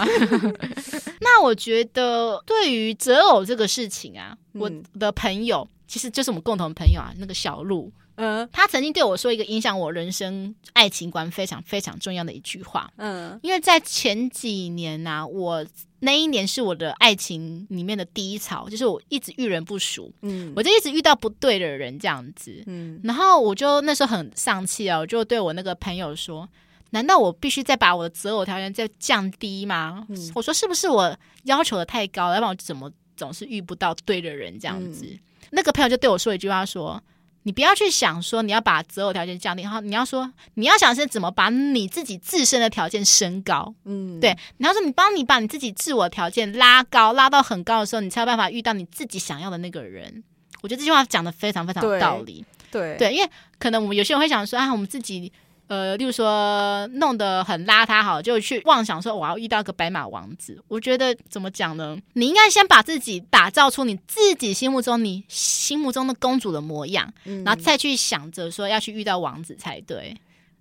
[1.21, 15.67] 那我觉得对于择偶这个事情啊，嗯、我的朋友其实就是我们共同朋友啊，那个小鹿，嗯，他曾经对我说一个影响我人生爱情观非常非常重要的一句话，嗯，因为在前几年呢、啊，我。
[16.01, 26.49] 那一年是我的爱情里面的低潮，就是我一直遇人不淑，嗯，我就一直遇到不对的人这样子，嗯，然后我就那时候很丧气啊，我就对我那个朋友说
[26.91, 35.19] ：“难道我必须再把我的择偶条件再降低吗？”嗯，我说：“是不是我要求的太高了，要不然我怎么总是遇不到对的人这样子？”嗯，
[35.51, 37.03] 那个朋友就对我说一句话说。
[37.51, 44.39] 你不要去想说你要把择偶条件降低，然后你要说你要想是怎么把你自己自身的条件升高，嗯，对。
[44.59, 50.23] 你要说你帮你把你自己自我条件拉高，拉到很高的时候，你才有办法遇到你自己想要的那个人。
[50.63, 53.29] 我觉得这句话讲的非常非常有道理，对对，因为
[53.59, 55.33] 可能我们有些人会想说啊，我们自己。
[55.71, 60.61] 呃，例如说弄得很邋遢，好，就去妄想说我要遇到个白马王子。
[60.67, 61.97] 我觉得怎么讲呢？
[62.15, 70.13] 你应该先把自己打造出你自己心目中你心目中的公主的模样，嗯、然后再去想着说要去遇到王子才对。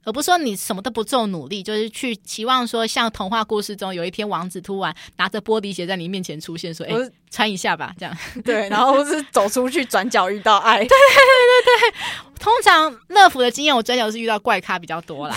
[0.04, 10.78] 而不是说你什么都不做努力，就是去期望说像童话故事中有一天王子突然拿着玻璃鞋在你面前出现，说：“哎是，穿一下吧。”这样 对，然后是走出去转角遇到爱。
[10.78, 11.98] 对对对对对，
[12.40, 15.36] 通常乐福的经验，我转角是遇到怪咖比较多啦。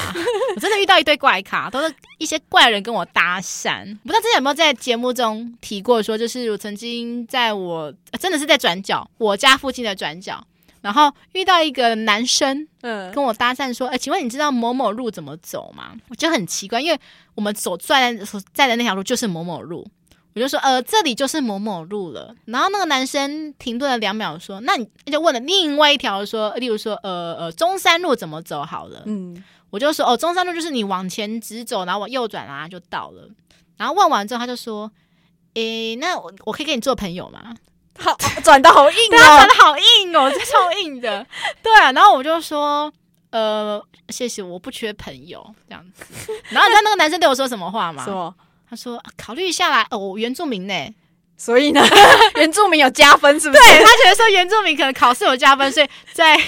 [0.54, 3.84] 我真的遇到一堆怪咖，都是一些怪人跟我搭讪。
[4.02, 10.42] 不知道之前有没有在节目中提过，说就是我曾经在我真的是在转角，我家附近的转角。
[10.82, 16.98] 然后遇到一个男生，嗯，跟我搭讪说：“哎，请问你知道某某路怎么走吗？”我觉得很奇怪，因为
[17.34, 19.86] 我们所在所在的那条路就是某某路。
[20.34, 33.28] 我就说：“呃，这里就是某某路了。”然后那个男生停顿了两秒，说：“那你就问了另外一条，说，例如说，呃呃，中山路怎么走好了？”嗯，我就说：“哦，中山路就是你往前直走，然后往右转啊，就到了。”
[33.76, 34.90] 然后问完之后，他就说
[35.54, 37.54] ：“诶，那我我可以跟你做朋友吗？”
[37.98, 41.26] 好， 转的好硬哦，转的好硬哦， 这超硬的。
[41.62, 42.92] 对啊，然后我就说，
[43.30, 46.04] 呃，谢谢，我不缺朋友这样子。
[46.50, 48.04] 然后你知道那个男生对我说什么话吗？
[48.04, 48.34] 说，
[48.68, 50.94] 他说、啊、考虑下来，哦，原住民呢，
[51.36, 51.82] 所以呢，
[52.36, 53.62] 原住民有加分是不是？
[53.62, 56.40] 对，他觉得说原住民可能考试有加分，所以在。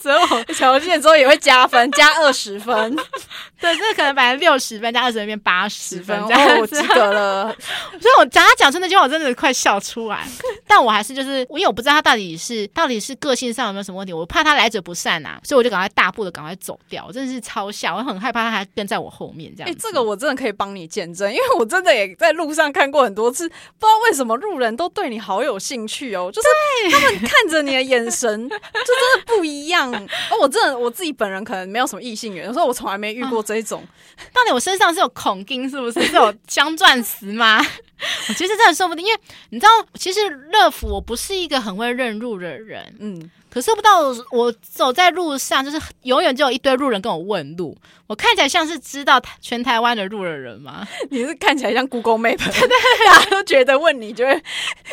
[0.00, 2.96] 择偶条件之后也会加分，加二十分。
[3.60, 7.54] 对，这可能本来六十分加二十分变八十分，然后我及格了。
[8.00, 10.26] 所以我讲他讲出那句话，我真的快笑出来。
[10.66, 17.04] 但我还是就是，因为我不知道他到底是到底是个性上有没有什么问题，我怕他来者不善啊，所以我就赶快大步的赶快走掉。
[17.06, 19.68] 我真的是超笑，我很害怕他还跟在我后面这样。
[19.68, 26.48] 哎、欸，这个我真的可以帮你见证，因为我真的也在路上看过很多次，不知道为什么路人都对你好有兴趣哦，就是
[26.90, 29.89] 他们看着你的眼神就真的不一样。
[29.94, 33.82] 哦，我真的我自己本人可能没有什么异性缘，所以我从来没遇过这一种。
[34.32, 36.02] 到底我身上是有恐惊是不是？
[36.06, 37.64] 是有镶钻石吗？
[38.28, 39.20] 我其实真的说不定，因为
[39.50, 43.30] 你知道，其实乐福我不是一个很会认路的人，嗯。
[43.50, 43.98] 可是不知道
[44.30, 47.76] 我走在路上，就是永远就有一堆路人跟我问路。
[48.06, 50.86] 我看起来像是知道全台湾的路的人吗？
[51.10, 54.40] 你是看起来像 Google Map， 对对对，大家都觉得问你就是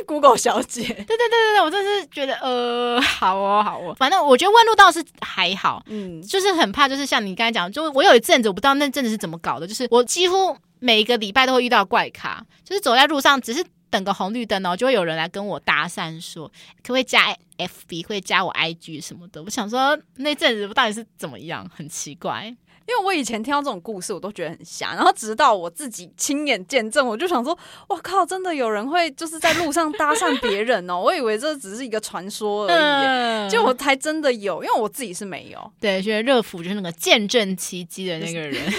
[0.08, 0.82] Google 小姐。
[0.82, 13.66] 对对对对对，我真是觉得呃，好哦好哦，反正我觉得问路倒是还好，嗯，就是很怕，就是像你刚才讲，就我有一阵子我不知道那阵子是怎么搞的，就是我几乎每一个礼拜都会遇到怪咖，就是走在路上只是。
[13.90, 16.46] 等个红绿灯哦，就会有人来跟我搭讪，说
[16.84, 19.42] 可不可以加 FB，会加我 IG 什么的。
[19.42, 22.54] 我想说那阵子到底是怎么样，很奇怪。
[22.88, 24.94] 因为我以前听到这种故事，我都觉得很瞎。
[24.94, 27.58] 然后直到我自己亲眼见证，我就想说，
[27.90, 30.98] 我靠，真的有人会就是在路上搭讪别人哦！
[31.04, 34.64] 我以为这只是一个传说而已，结果才真的有。
[34.64, 35.72] 因为我自己是没有。
[35.82, 38.74] 对，觉得乐福就是那个见证奇迹的那个人，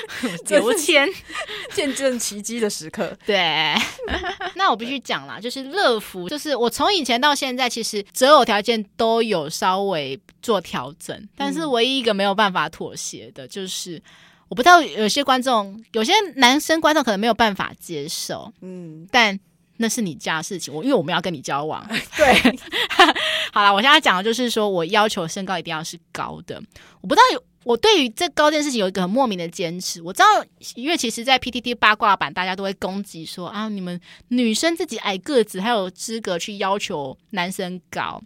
[0.48, 1.08] 刘谦
[1.72, 3.16] 见证奇迹的时刻。
[3.26, 3.74] 对，
[4.56, 13.30] 那我必须讲啦，就是乐福，就是我从以前到现在，其实择偶条件都有稍微做调整，但是唯一一个没有办法妥协。
[13.34, 14.00] 的就是，
[14.48, 19.38] 我不知道有些观众，有些男生观众可能没有办法接受，嗯，但
[19.78, 21.86] 那是你家的事情，我因为我们要跟你交往，
[22.16, 22.58] 对，
[23.52, 26.62] 好了，我现在讲的就是说我要求身高一定要是高的，
[27.00, 30.00] 我不知道有我对于这高件事情有一个很莫名的坚持。
[30.00, 30.26] 我知道，
[30.76, 38.22] 因为其实，在 PTT 八卦版，大家都会攻击说啊，你们女生自己矮个子，还有资格去要求男生高。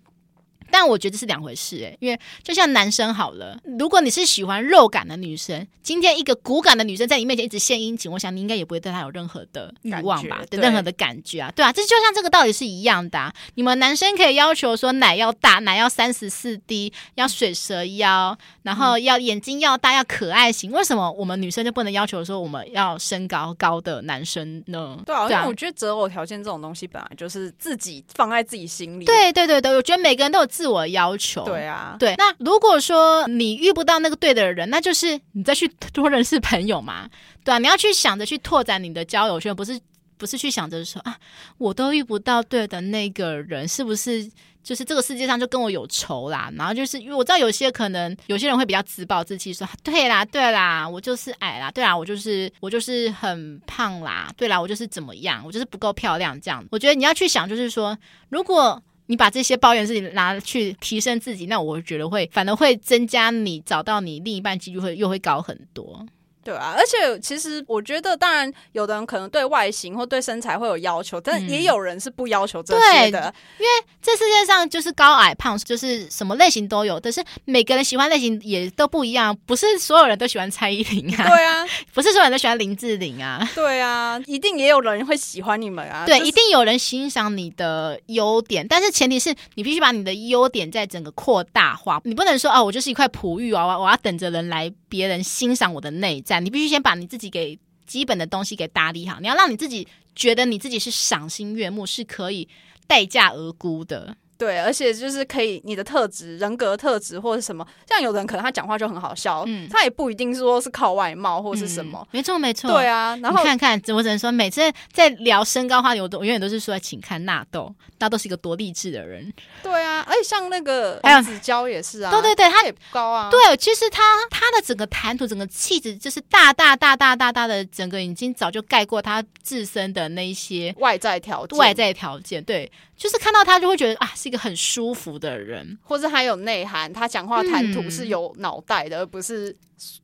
[0.70, 13.32] 但我觉得是两回事诶、欸，因为就像男生好了，如果你是喜欢肉感的女生，今天一个骨感的女生在你面前一直献殷勤，我想你应该也不会对她有任何的欲望吧，对任何的感觉啊，对啊，这就像这个道理是一样的啊。
[13.54, 20.70] 你们男生可以要求说奶要大，奶要三十四 D，要水蛇腰，然后要眼睛要大，要可爱型。
[20.70, 24.98] 为什么我们女生就不能要求说我们要身高高的男生呢？
[25.06, 29.04] 对啊，对啊，因为我觉得择偶条件这种东西本来就是自己放在自己心里。
[29.04, 30.50] 对对对对，我觉得每个人都有。
[30.60, 32.14] 自我要求，对啊，对。
[32.18, 37.08] 那如果说你遇不到那个对的人，那就是你再去多认识朋友嘛，
[37.42, 39.80] 对啊，你要去想着去拓展你的交友圈，不是
[40.18, 41.16] 不是去想着说啊，
[41.56, 44.30] 我都遇不到对的那个人，是不是
[44.62, 46.52] 就是这个世界上就跟我有仇啦？
[46.54, 56.62] 然后就是因为我知道有些可能有些人会比较自暴自弃，说对啦对啦，我就是矮啦，对啦，我就是我就是很胖啦，对啦，我就是怎么样，我就是不够漂亮这样。
[56.70, 57.96] 我觉得你要去想，就是说
[58.28, 58.80] 如果。
[59.10, 66.06] 你把这些抱怨事情拿去提升自己，那我觉得会反而会增加你找到你另一半几率会又会高很多。
[66.42, 73.20] 对啊，而且其实我觉得，当然有的人可能对外形或对身材会有要求，但也有人是不要求这些的。
[73.20, 73.70] 嗯、因为
[74.00, 81.28] 这世界上就是高矮胖，就是什么类型都有，但是每个人喜欢类型也都不一样，不是所有人都喜欢蔡依林啊。
[81.28, 83.46] 对啊，不是所有人都喜欢林志玲啊。
[83.54, 86.04] 对啊，一定也有人会喜欢你们啊。
[86.06, 97.10] 对，就是、一定有人欣赏你的优点，但是前提是你必须把你的优点在整个扩大化，你不能说哦，我就是一块璞玉娃娃，我要等着人来别人欣赏我的内在，你必须先把你。
[97.10, 102.48] 自己给基本的东西给打理好，你要让你自己觉得你自己是赏心悦目，是可以
[102.86, 104.16] 待价而沽的。
[104.40, 113.14] 对，而且就是可以你的特质、人格特质或者什么，像有的人可能他讲话就很好笑，嗯，他也不一定说是靠外貌或是什么，嗯、没错没错，对啊。
[113.22, 114.62] 然后你看看，我只能说，每次
[114.94, 119.30] 在聊身高话题，我都我永远都是说，请看纳豆，纳豆是一个多励志的人。
[119.62, 123.28] 对啊，而且像那个黄子佼也是啊，对对对，他也不高啊。
[123.30, 131.58] 对，其实他他的整个谈吐、整个气质，就是大大大大大大的，整个已经早就盖过他自身的那一些外在条件。
[131.58, 132.72] 外在条件，对。
[133.00, 139.56] 就是看到他就会觉得啊，是一个很舒服的人，或者他有内涵，他讲话谈吐是有脑袋的，嗯、而不是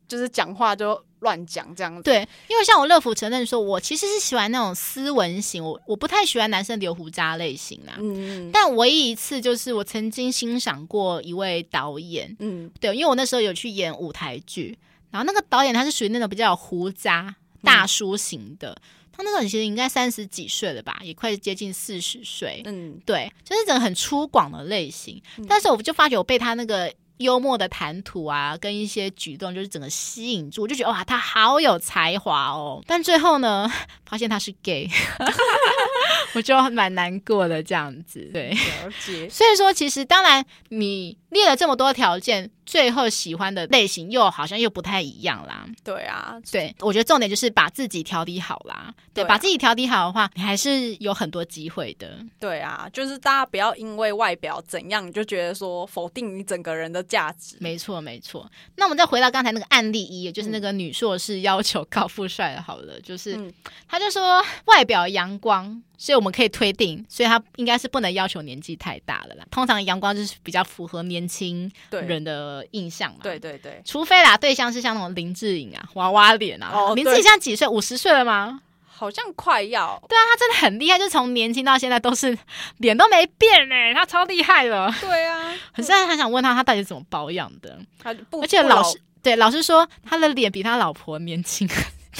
[0.08, 2.02] 就是讲话就乱讲这样子。
[2.02, 7.98] 对，因为像我乐福承认说，我其实是喜欢那种斯文型，我我不太喜欢男生留胡渣类型啊。
[7.98, 14.78] 嗯，但唯一一次就是我曾经欣赏过一位导演，嗯，对，因为我那时候有去演舞台剧，
[15.10, 18.70] 然后那个导演他是属于那种比较有胡渣大叔型的。
[18.70, 18.82] 嗯
[19.16, 22.62] 他那时候其实应该三十几岁了吧，也快接近四十岁。
[22.66, 25.22] 嗯，对，就是整个很粗犷的类型。
[25.38, 32.82] 嗯、但是我就发觉我被他那个幽默的谈吐啊，跟一些举动，就是整个吸引住，我就觉得哇，他好有才华哦。
[32.86, 33.72] 但最后呢，
[34.04, 34.86] 发现他是 gay，
[36.34, 38.28] 我就蛮难过的这样子。
[38.32, 39.28] 对，了解。
[39.30, 42.50] 所以说，其实当然你列了这么多条件。
[42.66, 45.64] 最后喜欢的类型又好像又不太一样啦。
[45.84, 48.92] 对啊，对，我觉得重点就是把自己调理好啦。
[49.14, 52.18] 对，把自己调理好的话，你还是有很多机会的。
[52.40, 57.56] 对啊，就是大家不要因为外表怎样，你就觉得说否定你整个人的价值。
[57.60, 58.50] 没错，没错。
[58.74, 63.54] 那我们再回到刚才那个案例一，也就是那个女硕士要求高富帅，好了，嗯、就是
[63.88, 65.80] 他就说外表阳光。
[65.98, 69.44] 所以我们可以推定，所以他应该是不能要求年纪太大了啦。
[69.50, 73.18] 通常阳光就是比较符合年轻人的印象嘛。
[73.22, 76.70] 对对对，除非啦，对象是像那种林志颖啊，娃娃脸啊。
[76.72, 77.66] 哦，林志颖现在几岁？
[77.66, 78.60] 五十岁了吗？
[78.86, 80.02] 好像快要。
[80.08, 82.36] 对啊，他真的很厉害，就从年轻到现在都是
[82.78, 84.90] 脸都没变哎，他超厉害了。
[85.00, 87.78] 对啊，可是很想问他，他到底怎么保养的？
[87.98, 91.68] 他不而且老师对老师说，他的脸比他老婆年轻。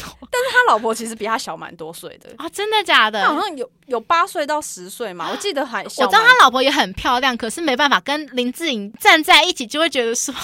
[0.30, 3.22] 但是他老婆其实比他小蛮多岁的啊，真的假的？
[3.22, 6.05] 他好像有有八岁到十岁嘛，我记得还小。
[6.05, 10.34] 我知道他老婆也很漂亮，可是没办法跟林志颖站在一起，就会觉得说，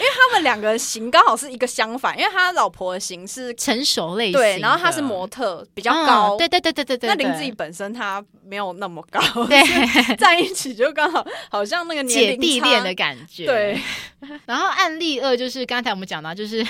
[0.00, 7.08] 因为他们两个型刚好是一个相反，因为他老婆的型是成熟类型，对，然后他是模特，比较高，对对对对对对。
[7.08, 13.46] 那林志颖本身他没有那么高， 对，在一起就刚好好像那个姐弟恋的感觉。
[13.46, 13.80] 对，
[14.46, 16.66] 然后案例二就是刚才我们讲到，就是。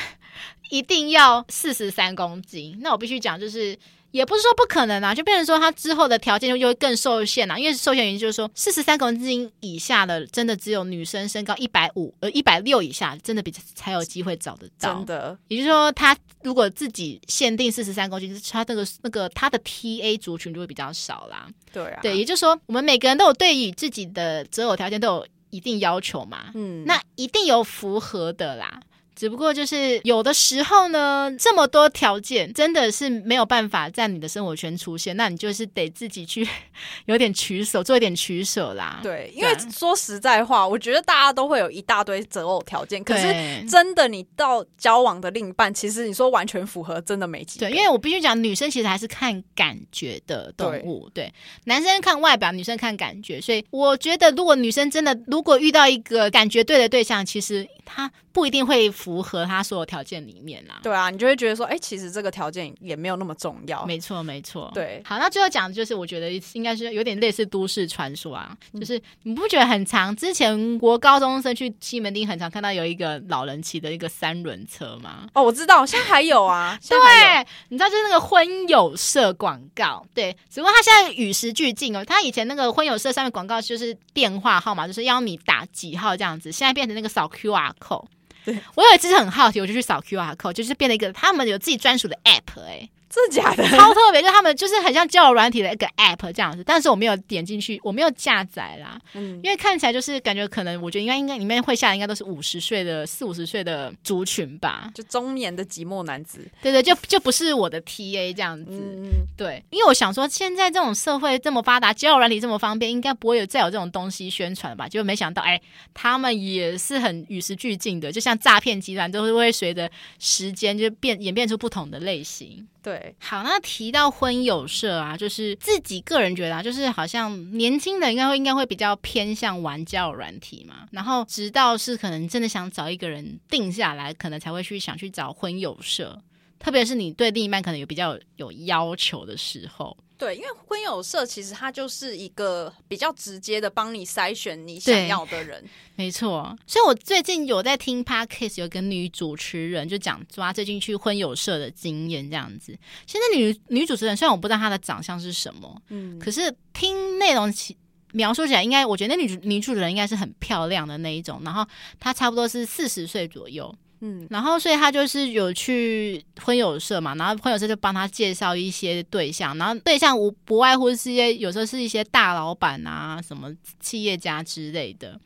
[0.71, 3.77] 一定要四十三公斤，那我必须讲，就是
[4.13, 14.95] 也不是说不可能啊，就变成说他之后的条件就又会更受限了，因为受限原因就是说四十三公斤以下的，真的只有女生身高一百五呃一百六以下，真的比才有机会找得到。
[14.95, 21.49] 真的，也就是说，他如果自己限定四十三公斤，他那个那个他的 TA 族群就会比较少啦。
[21.73, 28.81] 对啊，对，也就是说，我们每个人都有对于自己的择偶条件都有一定要求嘛，嗯，那一定有符合的啦。
[29.15, 36.47] 只不过就是有的时候呢，这么多条件真的是没有办法在你的生活圈出现，那你就是得自己去
[37.07, 39.01] 有点取舍，做一点取舍啦。
[39.03, 43.27] 对，因为说实在话，我觉得大家都会有一大堆择偶条件，可是
[43.69, 47.59] 真的你到交往的另一半，其实你说完全符合，真的没几。
[47.61, 51.35] 对，因为我必须讲，女生其实还是看感觉的动物，对，对，
[51.65, 58.11] 男生看外表，女生看感觉，所以我觉得，如果女生真的如果遇到一个感觉对的对象，其实她。
[58.33, 60.79] 不一定会符合他所有条件里面啦。
[60.83, 63.85] 对啊，你就会觉得说，哎、欸，其实这个条件也没有那么重要。
[63.85, 64.71] 没错，没错。
[64.73, 70.15] 对，好，那最后讲的就是，我觉得应该是有点类似都市传说啊，嗯、就是你不觉得很常？
[70.15, 75.27] 之前国高中生去西门町很常看到有一个老人骑的一个三轮车吗？
[75.35, 76.79] 哦，我知道，现在还有啊。
[76.91, 82.05] 有对，你知道就是那个婚友社广告，对，只不过他现在与时俱进哦。
[82.05, 88.07] 他以前那个婚友社上面广告就是电话号码，就是要你打几号这样子，现在变成那个扫 QR code。
[88.45, 93.63] 对，我有一次很好奇，我就去扫 QR code，就是变了一个他们有自己专属的 app 哎、真的假的？
[93.77, 98.99] 超特别，就他们就是很像交友软体的一个 app 这样子，但是我没有点进去，我没有下载啦。
[99.13, 106.51] 嗯，因为看起来就是感觉可能，我觉得应该应该里面会下的应该都是五十岁的四五十岁的族群吧，就中年的寂寞男子。
[106.63, 108.71] 对对，就就不是我的 TA 这样子。
[108.71, 114.89] 嗯，对，因为我想说，现在这种社会这么发达，交友软体这么方便，应该不会有再有这种东西宣传吧？
[114.89, 115.61] 就没想到，哎，
[115.93, 122.67] 他们也是很与时俱进的，就像诈骗集团都是会随着时间就变演变出不同的类型。
[122.83, 136.21] 对，好，那提到婚友社啊，就是自己个人觉得啊，就是好像年轻的应该会应该会比较偏向玩交友软体嘛，然后直到是可能真的想找一个人定下来，可能才会去想去找婚友社，
[136.59, 139.97] 特别是你对另一半可能有比较有要求的时候。
[140.23, 145.65] 对，因为婚友社其实它就是一个比较直接的帮你筛选你想要的人，
[145.97, 146.57] 没错。
[146.65, 152.79] 所以我最近有在听 Podcast，有个女主持人就讲说她最近去婚友社的经验这样子。
[153.05, 157.77] 现在女女主持人虽然我不知道她的长相是什么，嗯，可是听内容其
[158.13, 161.67] 描述起来，应该我觉得那女女主持人应该是很漂亮的那一种，然后
[161.99, 163.75] 她差不多是四十岁左右。
[164.05, 173.49] 嗯，然后所以他就是有去婚友社嘛，然后婚友社就帮他介绍一些对象，然后对象无不外乎是一些有时候是一些大老板啊，什么
[173.79, 175.17] 企业家之类的，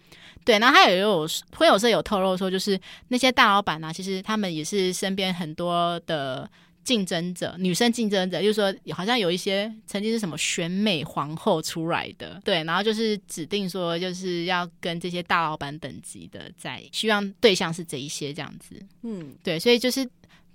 [0.44, 6.48] 对，然后他也有婚友社有透露说，就是那些大老板啊，其实他们也是身边很多的。
[6.86, 20.08] 竞争者，女生竞争者，就是说，好像有一些曾经是什么选美皇后出来的，对，然后就是指定说，就是要跟这些大老板等级的在，希望对象是这一些这样子，嗯，对，所以就是。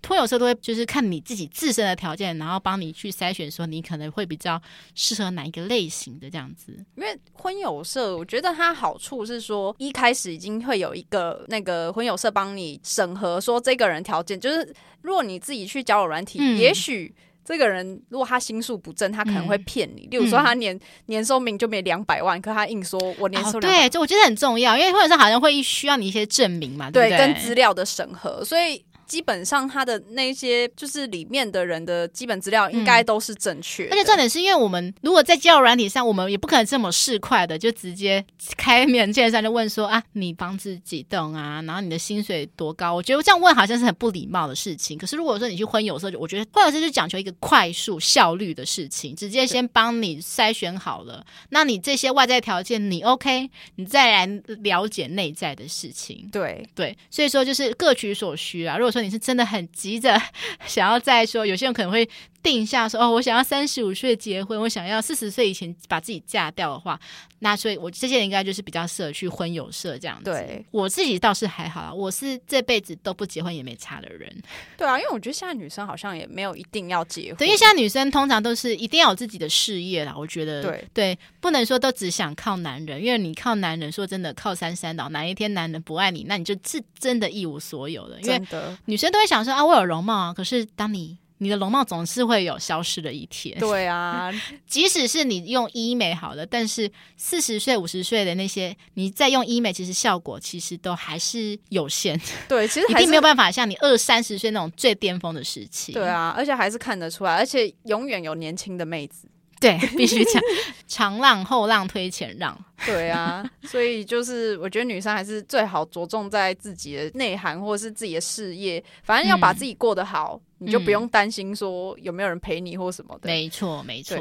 [0.07, 4.59] 婚友社都会就是看你自己自身的条件，然后帮你去筛选，说你可能会比较
[4.95, 6.73] 适合哪一个类型的这样子。
[6.95, 17.13] 因为婚友社，我觉得它好处是说，一开始已经会有一个那个婚友社帮你审核，说这个人条件就是，如果你自己去交友软体，嗯、也许
[17.45, 20.07] 这个人如果他心术不正，他可能会骗你。
[20.07, 27.09] 嗯、例如说，他年、嗯、年收明就没两百万，可他硬说我年收、哦、对，就我觉得很重要，因为婚友社好像会需要你一些证明嘛，对？
[27.09, 28.83] 对，跟资料的审核，所以。
[29.11, 38.23] 基本上他的那些就是里面的人的基本资料应该都是正确、嗯，而且重点是因为我们如果在交友软体上，我们也不可能这么市侩的就直接
[38.55, 42.93] 开面介绍就问说啊，你房子几栋啊，然后你的薪水多高？
[42.93, 44.97] 我觉得这样问好像是很不礼貌的事情。
[44.97, 56.29] 可是如果说你去婚友社，我觉得婚友社就讲求一个快速效率的事情，直接先帮你筛选好了，那你这些外在条件你 OK，你再来了解内在的事情。
[56.31, 58.77] 对对，所以说就是各取所需啊。
[58.77, 60.19] 如果说你是真的很急着
[60.65, 62.07] 想要再说，有些人可能会
[62.43, 66.99] 定下说哦，我想要三十五岁结婚，我想要四十岁以前把自己嫁掉的话，
[67.39, 70.25] 那所以我这些人应该就是比较适合去婚友社这样子。
[70.25, 74.35] 对，我自己倒是还好啦，我是这辈子都不结婚也没差的人。
[74.77, 80.13] 对啊，因为我觉得现在女生好像也没有一定要结婚，对，因为现在女生通常都是一定要有自己的事业啦。
[80.17, 88.19] 我觉得对对，不能说都只想靠男人，因为你靠男人，说真的靠山山倒，哪一天男人不爱你，那你就是真的一无所有了。
[88.21, 88.41] 因为
[88.85, 91.17] 女生都会想说啊，我有容貌啊，可是当你。
[91.41, 93.57] 你的容貌总是会有消失的一天。
[93.57, 94.31] 对啊，
[94.67, 102.19] 即使是你用医美好了，但是四十岁、五十岁的那些，你再用医美，其实效果其实都还是有限。
[102.47, 105.91] 对， 其实一定没有办法像你二三十岁那种最巅峰的时期。
[105.91, 109.27] 对啊，而且还是看得出来，而且永远有年轻的妹子。
[109.61, 110.41] 对， 必须讲
[110.87, 112.59] 长浪后浪推前浪。
[112.85, 123.27] 对啊，所以就是我觉得女生还是最好着重在自己的内涵或者是自己的事业，反正要把自己过得好，嗯、你就不用担心说有没有人陪你或什么的。
[123.27, 124.17] 没错，没错。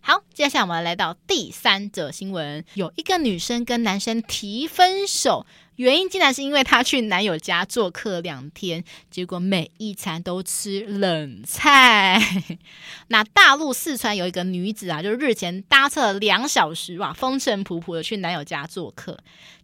[0.00, 5.44] 好，接下来我们来到第三则新闻，有一个女生跟男生提分手。
[5.78, 12.20] 原因竟然是因为她去男友家做客两天，结果每一餐都吃冷菜。
[13.06, 19.16] 那大陆四川有一个女子啊，就是日前搭车了两小时哇，风尘仆仆的去男友家做客，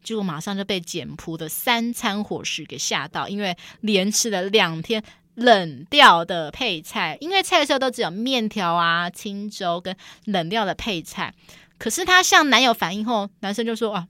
[0.05, 5.03] 结果马上就被简朴的三餐伙食给吓到，因为连吃了两天
[5.35, 9.97] 冷掉的配菜，因为菜色都只有面条啊、清粥跟
[10.27, 11.35] 冷掉的配菜。
[11.77, 14.07] 可是她向男友反映后，男生就说啊。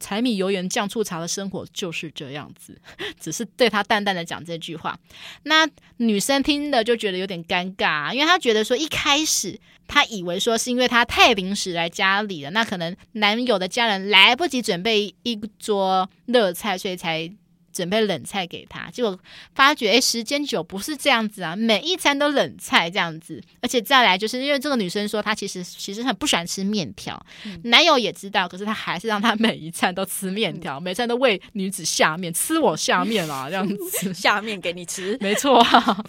[0.00, 2.78] 柴米油盐酱醋茶的生活就是这样子，
[3.20, 4.98] 只是对他淡淡的讲这句话。
[5.44, 5.68] 那
[5.98, 17.32] 女生听的就觉得有点尴尬，因为她觉得说一开始她以为说是因为她太临时来家里了，那可能男友的家人来不及准备一桌热菜，所以才。
[17.78, 19.16] 准备冷菜给他，结果
[19.54, 34.12] 发觉哎，时间久不是这样子啊，每一餐都冷菜这样子，而且再来就是因为这个女生说她其实其实很不喜欢吃面条，嗯、男友也知道，可是他还是让她每一餐都吃面条，嗯、每餐都喂女子下面，吃我下面啊，这样子。
[34.18, 36.04] 下面给你吃，没错、啊，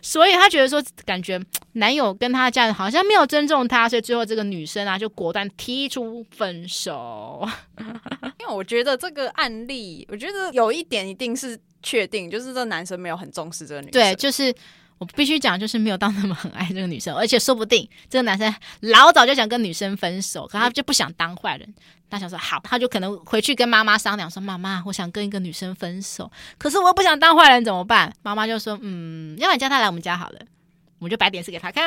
[0.00, 1.40] 所以他觉得说感觉
[1.72, 7.48] 男友跟他的家人好像没有尊重他，所以最后这个女生啊就果断提出分手。
[8.38, 10.99] 因为我觉得这个案例，我觉得有一点。
[11.08, 13.92] 一定是确定，就是这个男生没有很重视这个女生。
[13.92, 14.54] 对，就是
[14.98, 21.74] 我必须讲，就是没有到那么很爱这个女生，而且说不定这个男生老早就想跟女生分手，可他就不想当坏人。
[22.10, 26.28] 他想说好，他就可能回去跟妈妈商量说：“妈妈，我想跟一个女生分手，
[26.58, 30.40] 可是我又不想当坏人，怎么办？”妈妈就说：“嗯，要不然叫他来我们家好了。”
[31.00, 31.82] 我们就摆点事给他看，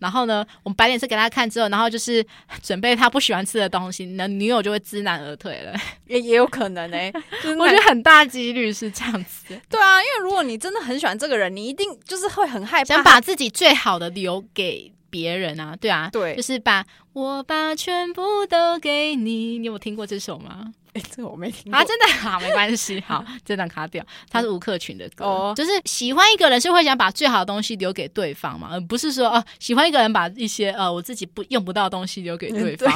[0.00, 2.24] 然后呢，我们摆点事给他看之后，然后就是
[2.62, 5.72] 准备他不喜欢吃的东西，那女友就会知难而退了，
[6.06, 7.12] 也也有可能哎、欸，
[7.56, 9.58] 我觉得很大几率是这样子。
[9.70, 16.82] 对啊，因为如果你真的很喜欢这个人，你一定就是会很害怕，想把自己最好的留给别人啊，对啊，对，就是把
[17.12, 20.72] 我把全部都给你，你有听过这首吗？
[20.94, 24.02] 哎，这个我没听过啊，真的 好，没关系，好，这段卡掉。
[24.30, 32.90] 他是吴克群的歌，哦，就是喜欢一个人是会想把最好的东西留给对方嘛，而不是说哦，喜欢一个人把一些呃我自己不用不到的东西留给对方，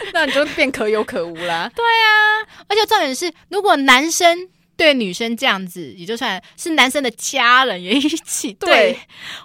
[0.00, 1.70] 对 那你就变可有可无啦。
[1.74, 4.48] 对啊，而且重点是，如果男生。
[4.76, 8.52] 对女生这样子，也就算是男生的家人也一起。
[8.54, 8.98] 对，对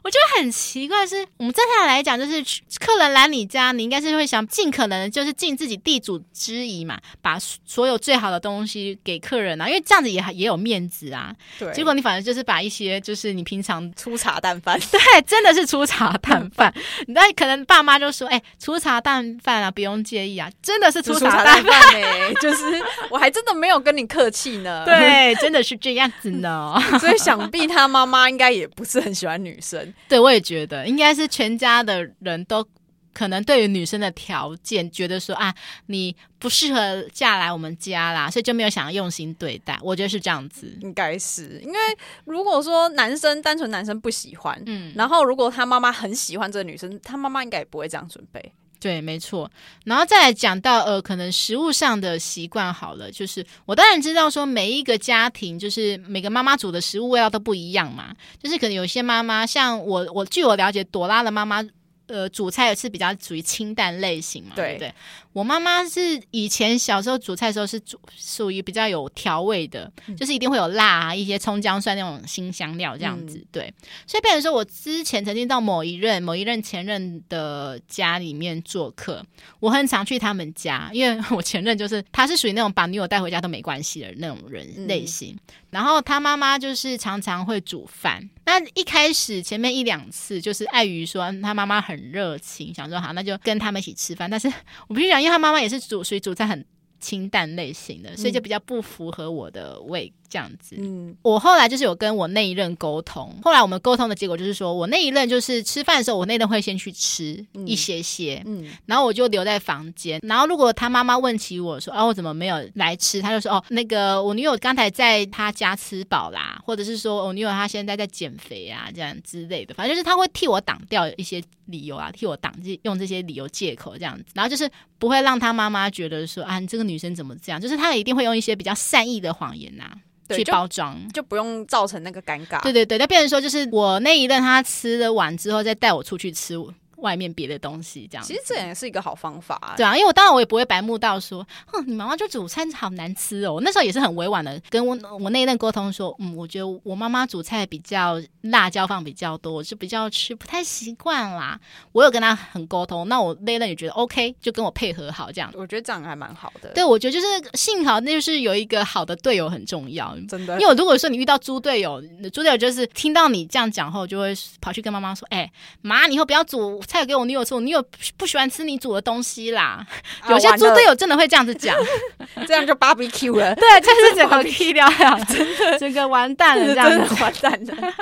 [0.04, 2.44] 我觉得很奇怪是，是我们正常来讲，就是
[2.80, 11.34] 客人来你家，你应该是会想尽可能就是尽自己地主之谊嘛，把所有最好的东西给客人啊，因为这样子也也有面子啊。
[11.58, 16.74] 对，结果你反正就是把一些就是你平常粗茶淡饭， 对，真的是粗茶淡饭。
[17.08, 24.84] 那可能爸妈就说：“哎、欸，粗茶淡饭啊，不用介意啊。”真的是粗茶淡饭哎，就是我还真的没有跟你客气呢。
[24.86, 25.21] 对。
[25.22, 29.94] 对，真的是这样子呢， 所以想必他妈妈应该也不是很喜欢女生。
[30.10, 32.66] 对，我也觉得应该是全家的人都
[33.14, 35.54] 可能对于女生的条件觉得说啊，
[35.88, 39.78] 你不适合嫁来我们家啦，所以就没有想要用心对待。
[39.82, 41.78] 我觉得是这样子，应该是因为
[42.26, 48.54] 如果说男生单纯男生不喜欢，嗯，然后如果他妈妈很喜欢这个女生，他妈妈应该也不会这样准备。
[48.82, 49.50] 对，没错。
[49.86, 61.64] 然后再来讲到呃，可能食物上的习惯好了，就是我当然知道说每一个家庭就是每个妈妈煮的食物味道都不一样嘛，就是可能有些妈妈像我，我据我了解，朵拉的妈妈
[62.08, 64.94] 呃煮菜是比较属于清淡类型嘛，对不对？
[65.34, 73.38] 我妈妈是以前小时候煮菜的时候是煮属于比较有调味的，嗯、就是一定会有辣啊，一些葱姜蒜那种辛香料这样子。
[73.38, 73.74] 嗯、对，
[74.06, 79.26] 所以变成说我之前曾经到某一任、某一任前任的家里面做客，
[79.62, 85.34] 我很常去他们家，因为我前任就是他是属于那种把女友带回家都没关系的那种人类型。
[85.34, 94.52] 嗯、然后他妈妈就是常常会煮饭，那一开始前面一两次就是碍于说他妈妈很热情，想说好那就跟他们一起吃饭，但是
[94.90, 95.21] 我必须讲。
[95.22, 96.66] 因为他妈妈也是煮，所以煮菜很
[97.00, 100.12] 清淡类型的，所以就比较不符合我的胃。
[100.32, 113.22] 这样子，嗯，我后来就是有跟我那一任沟通，后来我们沟通的结果就是说，我那一任就是吃饭的时候，我那一任会先去吃一些些，嗯，嗯，然后我就留在房间，然后如果他妈妈问起我说，哦，我怎么没有来吃？
[113.22, 122.54] 他就说，哦，那个我女友刚才在他家吃饱啦，或者是说我女友她现在在减肥啊，这样之类的，反正就是他会替我挡掉一些理由啊，替我挡
[122.84, 127.60] 用这些理由借口这样子，然后就是不会让他妈妈觉得说，啊，你这个女生怎么这样？
[127.60, 129.98] 就是他一定会用一些比较善意的谎言呐、啊。
[130.32, 132.62] 去包装就，不用造成那个尴尬。
[132.64, 136.56] 对对对，那变成说就是我那一任他吃了完之后再带我出去吃，
[137.02, 138.26] 外面别的东西这样。
[138.26, 139.74] 其实这也是一个好方法啊。
[139.76, 143.60] 对啊，因为我当然我也不会白目到说，哼，你妈妈就煮餐好难吃哦。
[143.62, 151.60] 那时候也是很委婉的跟我我那一任沟通说，嗯，我觉得我妈妈煮菜比较辣椒放比较多，我是比较吃不太习惯啦。
[151.92, 155.52] 我有跟他很沟通，那我那一任也觉得 OK，就跟我配合好这样。
[155.56, 156.70] 我觉得这样还蛮好的。
[156.74, 160.60] 对，我觉得就是幸好那就是有一个好的队友很重要，真的。
[160.60, 162.02] 因为如果说你遇到猪队友，
[162.32, 165.52] 猪队友就是听到你这样讲后，就会跑去跟妈妈说：“哎，
[165.82, 167.84] 妈，你以后不要煮菜给我女友吃，我女友
[168.18, 169.86] 不喜欢吃你煮的东西啦。”
[170.30, 171.76] 有些猪队友真的会这样子讲，
[172.46, 173.56] 这样就 barbecue 了。
[173.56, 177.94] 对，就是整个 K 掉了，真的， 整个完蛋了，这样子 完蛋了。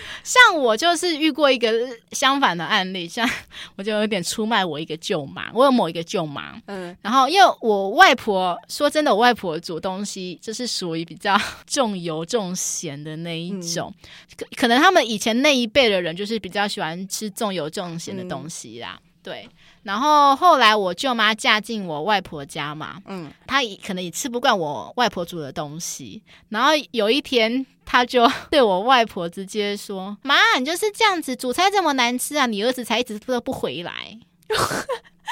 [0.24, 1.72] 像我就是遇过一个
[2.12, 3.28] 相反的案例，像
[3.76, 13.92] 我就有点出卖我一个舅妈，我有某一个舅妈，嗯，然后因为我外婆说真的，我外婆煮东西就是属于比较重油重咸的那一种，
[14.36, 19.48] 可、嗯、可能他们以前那一辈的人就是比较喜欢吃重油重咸的东西啦，嗯、对。
[19.82, 26.22] 然后后来我舅妈嫁进我外婆家嘛，嗯，她也可能也吃不惯我外婆煮的东西。
[26.50, 34.18] 然后有一天，她就对我外婆直接说：“妈，你就是这样子煮菜这么难吃啊，你儿子才一直都不回来。”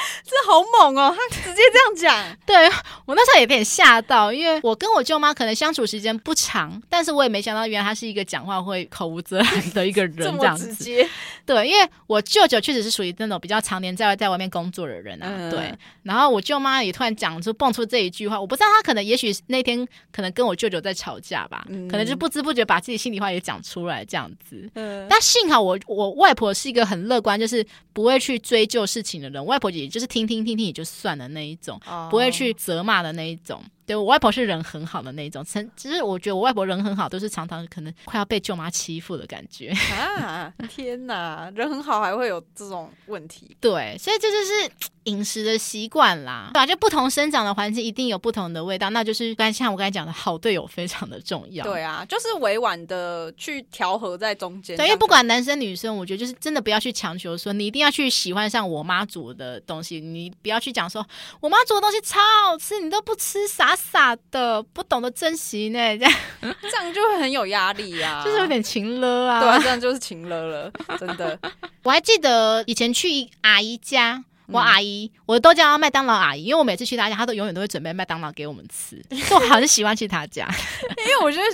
[0.25, 1.15] 这好猛哦！
[1.17, 2.69] 他直接这样讲， 对
[3.05, 10.75] 我那时候也有点吓到，因为我跟我舅妈可能相处时间不长，但是我也没想到，原来他是一个讲话会口无遮拦的一个人， 这样子。
[10.75, 11.09] 直接
[11.45, 15.27] 对，因为我舅舅确实是属于那种比较常年在外在外面工作的人啊。
[15.29, 15.75] 嗯、对，
[16.05, 24.71] 然后我舅妈也突然讲出蹦出这一句话，我不知道他可能也许那天可能跟我舅舅在吵架吧，嗯、可能就不知不觉把自己心里话也讲出来这样子。
[24.75, 31.81] 嗯，但幸好我我外婆是一个很乐观，就是不会去追究事情的人，外婆也就是听听听听也就算了那一种，
[32.11, 33.63] 不会去责骂的那一种。
[33.91, 40.53] 对，我外婆是人很好的那一种，其实我觉得我外婆人很好，都是常常可能快要被舅妈欺负的感觉 啊！
[40.69, 43.57] 天哪，人很好还会有这种问题？
[43.61, 44.71] 对，所以这就是
[45.05, 46.67] 饮食的习惯啦，对吧？
[46.67, 51.65] 就不同生长的环境一定有不同的味道，那就是刚才像我刚才讲的好队友非常的重要。
[51.65, 54.77] 对啊，就是委婉的去调和在中间。
[54.77, 61.05] 对，因为不管男生女生，我觉得就是真的不要去强求说你一定要去喜欢上我妈煮的东西，你不要去讲说
[61.41, 63.75] 我妈煮的东西超好吃，你都不吃啥。
[63.81, 66.15] 傻的，不懂得珍惜呢，这样
[66.61, 71.39] 这样就会很有压力呀、啊， 就是有点情了啊，对啊，这样就是情了了， 真的。
[71.83, 74.25] 我还记得以前去阿姨家。
[74.53, 80.45] 我阿姨，我都叫她麦当劳阿姨，因为我每次去她家，她都永远都会准备麦当劳给我们吃，就我很喜欢去她家，
[80.99, 81.45] 因为我觉得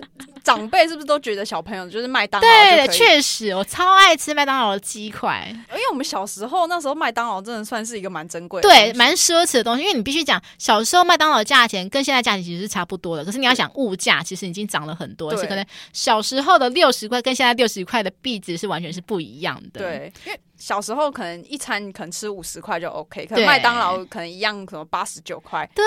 [0.46, 2.46] 长辈是不是都觉得小朋友就是麦当劳？
[2.46, 20.40] 对，确实，我超爱吃麦当劳的鸡块，因为我们小时候那时候麦当劳真的算是一个蛮珍贵的，对，蛮奢侈的东西，因为你必须讲小时候麦当劳的价钱跟现在价钱其实是差不多的，可是你要想物价其实已经涨了很多，而且可能小时候的六十块跟现在六十块的币值是完全是不一样的，对，因为。
[20.58, 25.68] 小时候可能一餐可能吃五十块就 OK，可能麦当劳可能一样，可能八十九块。
[25.74, 25.84] 对，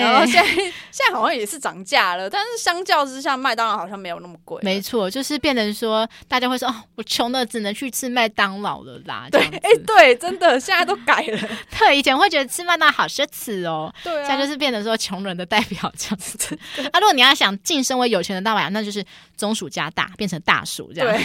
[0.00, 0.48] 然后现在
[0.90, 4.60] 现在好像也是涨价了，但是相较之下，麦当劳好像没有那么贵。
[4.62, 9.26] 没错，就是变成说大家会说哦，我穷的只能去吃麦当劳了啦。
[9.30, 11.48] 对，哎，对，真的现在都改了。
[11.78, 16.58] 对，以前会觉得吃麦当劳好奢侈哦，对啊，现在就是变成说穷人的代表这样子。
[16.92, 19.04] 啊，如果你要想晋升为有钱的大碗，那就是
[19.36, 21.16] 中暑加大，变成大暑这样。
[21.16, 21.24] 对。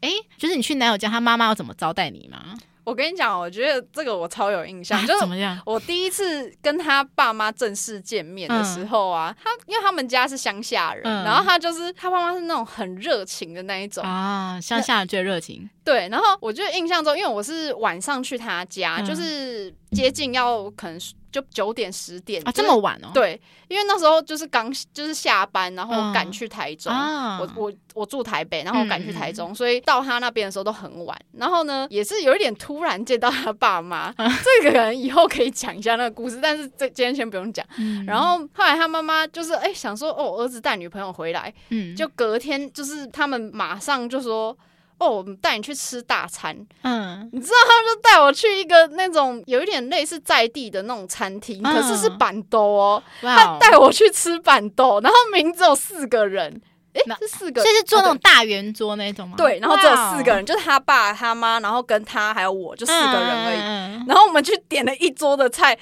[0.00, 2.56] 哎，就是你去男友家，他妈妈要怎么招待你吗？
[2.84, 5.56] 我跟你讲，我觉得这个我超有印象，啊、就是怎么样？
[5.64, 15.70] 我第一次跟他爸妈正式见面的时候啊，嗯、他因为他们家是乡下人，嗯、然后他就是他爸妈是那种很热情的那一种啊，乡下人最热情。
[15.84, 20.98] 对，然后我就印象中，因为我是晚上去他家，嗯、就是接近要可能。
[21.32, 23.08] 就九点十点啊，这么晚哦？
[23.14, 26.92] 对，因为那时候就是刚就是下班，然后赶去台中。
[26.92, 31.18] 嗯、我我我住台北，然后赶去台中，嗯、所以到他那边的时候都很晚。
[31.38, 37.66] 然后呢，也是有一点突然见到他爸妈，嗯、这个人以后可以讲一下那个故事，但是这今天先不用讲。
[37.78, 44.54] 嗯、然后后来他妈妈就是哎想说哦，儿子带女朋友回来，嗯，就隔天就是他们马上就说。
[44.98, 46.56] 哦，我们带你去吃大餐。
[46.82, 53.02] 嗯，你知道他们就带我去一个那种有一点类似在地的那种餐厅，嗯、可是是板豆哦。
[53.20, 56.60] 他带我去吃板豆，然后名字有四个人。
[56.94, 59.34] 哎，是四个，就是坐那种大圆桌那种吗？
[59.36, 63.82] 对，然后只有四个人，就是他爸、他妈，然后跟他还有我，就四个人而已。
[64.06, 65.78] 然后我们去点了一桌的菜，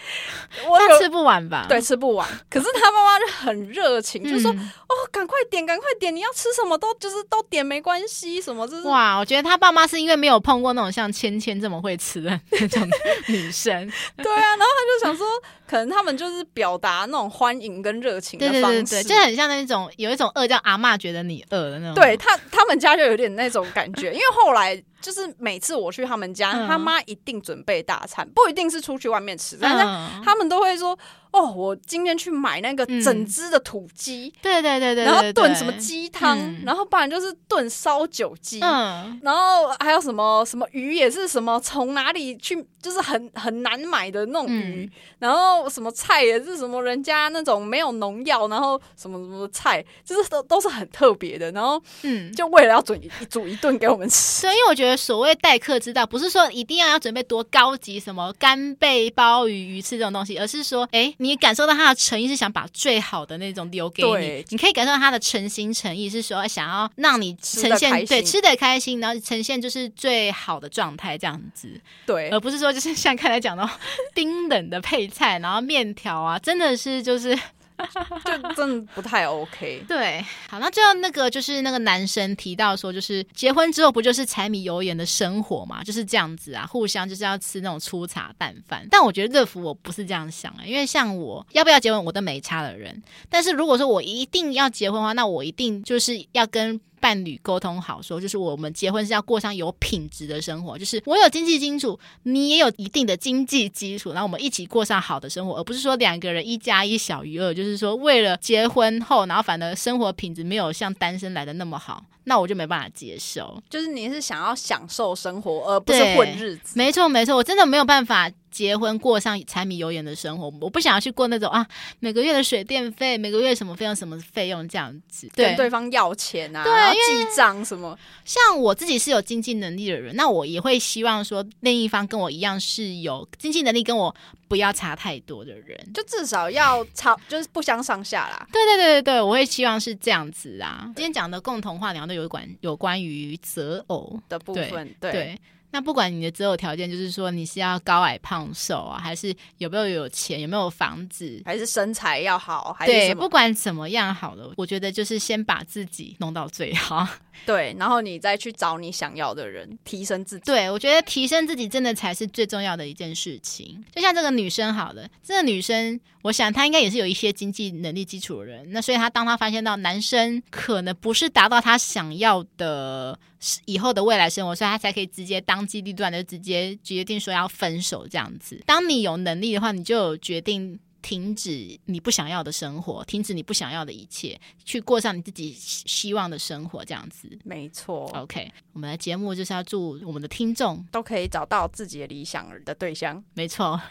[0.67, 1.67] 我吃不完吧？
[1.69, 2.29] 对，吃不完。
[2.51, 12.87] 可是他妈妈就很热情，就说：“哦，赶快点，赶快点，你要吃什么都就是都点没关系，什么就是。”哇，我觉得他爸妈是因为没有碰过那种像芊芊这么会吃的那种
[13.29, 13.75] 女生。
[14.23, 15.27] 对啊，然后他就想说，
[15.71, 20.99] 可能他们就是表达那种欢迎跟热情的方式，对，就很像那种有一种饿叫阿嬷。
[20.99, 30.99] 觉得你饿的那种，对他他们家就有点那种感觉，因为后来就是每次我去他们家，嗯、他妈一定准备大餐，不一定是出去外面吃，但是他们都会说。
[31.33, 44.91] 哦，我今天去买那个整只的土鸡，对对对对，然后炖什么鸡汤，然后不然就是炖烧酒鸡，嗯，然后还有什么什么鱼也是什么从哪里去，就是很很难买的那种鱼，
[45.21, 61.15] 然后什么菜也是什么人家那种没有农药，然后什么什么菜，就是都都是很特别的，然后嗯，就为了要准煮一顿给我们吃，所以我觉得所谓待客之道，不是说一定要要准备多高级什么干贝鲍鱼鱼翅这种东西，而是说，哎。
[61.19, 71.69] 你感受到他的诚意是想把最好的那种留给你，你可以感受到他的诚心诚意是说想要让你呈现对吃的开心，然后呈现就是最好的状态这样子，
[72.07, 73.69] 对，而不是说就是像刚才讲的
[74.15, 77.39] 冰冷的配菜，然后面条啊，真的是就是。
[78.25, 79.85] 就真的不太 OK。
[79.89, 88.87] 对，好，那最后那个就是那个男生提到说，就是结婚之后不就是柴米油盐的生活嘛，就是这样子啊，互相就是要吃那种粗茶淡饭。
[88.91, 96.81] 但我觉得乐福我不是这样想啊，因为像我要不要结婚我都没差的人，但是如果说我一定要结婚的话，那我一定就是要跟。
[97.01, 113.63] 伴侣沟通好说，就是我们结婚是要过上有品质的生活，就是我有经济基础，你也有一定的经济基础，然后我们一起过上好的生活，而不是说两个人一加一小于二，就是说为了结婚后，然后反而生活品质没有像单身来的那么好，那我就没办法接受。
[113.71, 116.75] 就是你是想要享受生活，而不是混日子。
[116.75, 118.31] 没错，没错，我真的没有办法。
[118.51, 121.67] 结婚过上柴米油盐的生活，我不想要去过那种啊，
[122.01, 127.99] 每个月的水电费，每个月什么费用什么费用这样子，对跟对方要钱啊，对，然后记账什么。
[128.25, 134.15] 像我自己是有经济能力的人，那我也会希望说另一方跟我一样是有经济能力，跟我
[134.49, 138.47] 不要差太多的人，就至少要差，就是不相上下啦。
[138.53, 140.85] 对对对对对，我会希望是这样子啊。
[140.97, 145.13] 今天讲的共同话聊的有关有关于择偶的部分，对。
[145.13, 145.41] 对
[145.73, 152.93] 那不管你的择偶条件，就是说你是要高矮胖瘦啊，还是有没有有钱，有没有房子，还是身材要好，还是？
[152.93, 157.07] 对，不管怎么样好了，我觉得就是先把自己弄到最好。
[157.47, 160.43] 对，然后你再去找你想要的人，提升自己。
[160.45, 163.83] 对，我觉得提升自己真的才是最重要的一件事情。
[163.95, 168.71] 就像这个女生好了，这个女生，我想她应该也是有一些经济能力基础的人。
[168.73, 178.63] 那所以她当她发现到男生可能不是达到她想要的是以后的未来生活，所以他才可以直接当机立断的直接决定说要分手这样子。
[178.65, 180.79] 当你有能力的话，你就有决定。
[181.03, 187.29] 停止你不想要的生活，停止你不想要的一切，去过上你自己希望的生活，这样子。
[187.45, 188.11] 没错。
[188.15, 193.23] OK，我们的节目就是要祝我们的听众都可以找到自己的理想的对象。
[193.35, 193.81] 没错。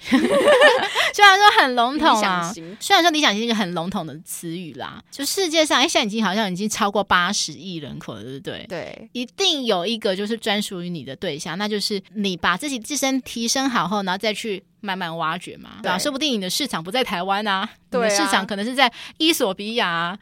[1.14, 8.66] 虽然说很笼统啊，虽然说理想型是一个很笼统的词语啦，就世界上，哎，现在已经好像已经超过八十亿人口了，对不对？
[8.70, 14.64] 对，一定有一个就是专属于你的对象，那就是你把自己自身提升好后，然后再去。
[14.82, 15.98] 慢慢挖掘嘛，对吧？
[15.98, 20.18] 说不定你的市场不在台湾啊，对啊，你的市场可能是在伊索比亚、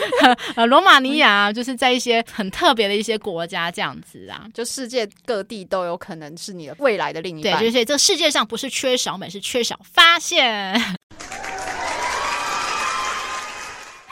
[0.56, 7.58] 呃罗马尼亚，就是在一些很特别的一些国家这样子啊，就世界各地都有可能是你的未来的另一半。
[7.58, 10.80] 对，就是这世界上不是缺少美，是缺少发现。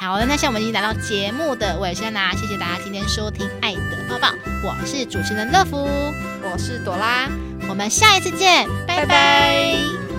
[0.01, 4.29] 好了，那现在我们已经来到节目的尾声啦，谢谢大家今天收听《爱的抱抱》，
[4.65, 5.77] 我是主持人乐福，
[6.43, 7.29] 我是朵拉。
[7.69, 9.05] 我们下一次见，拜拜。
[9.05, 10.10] 拜拜。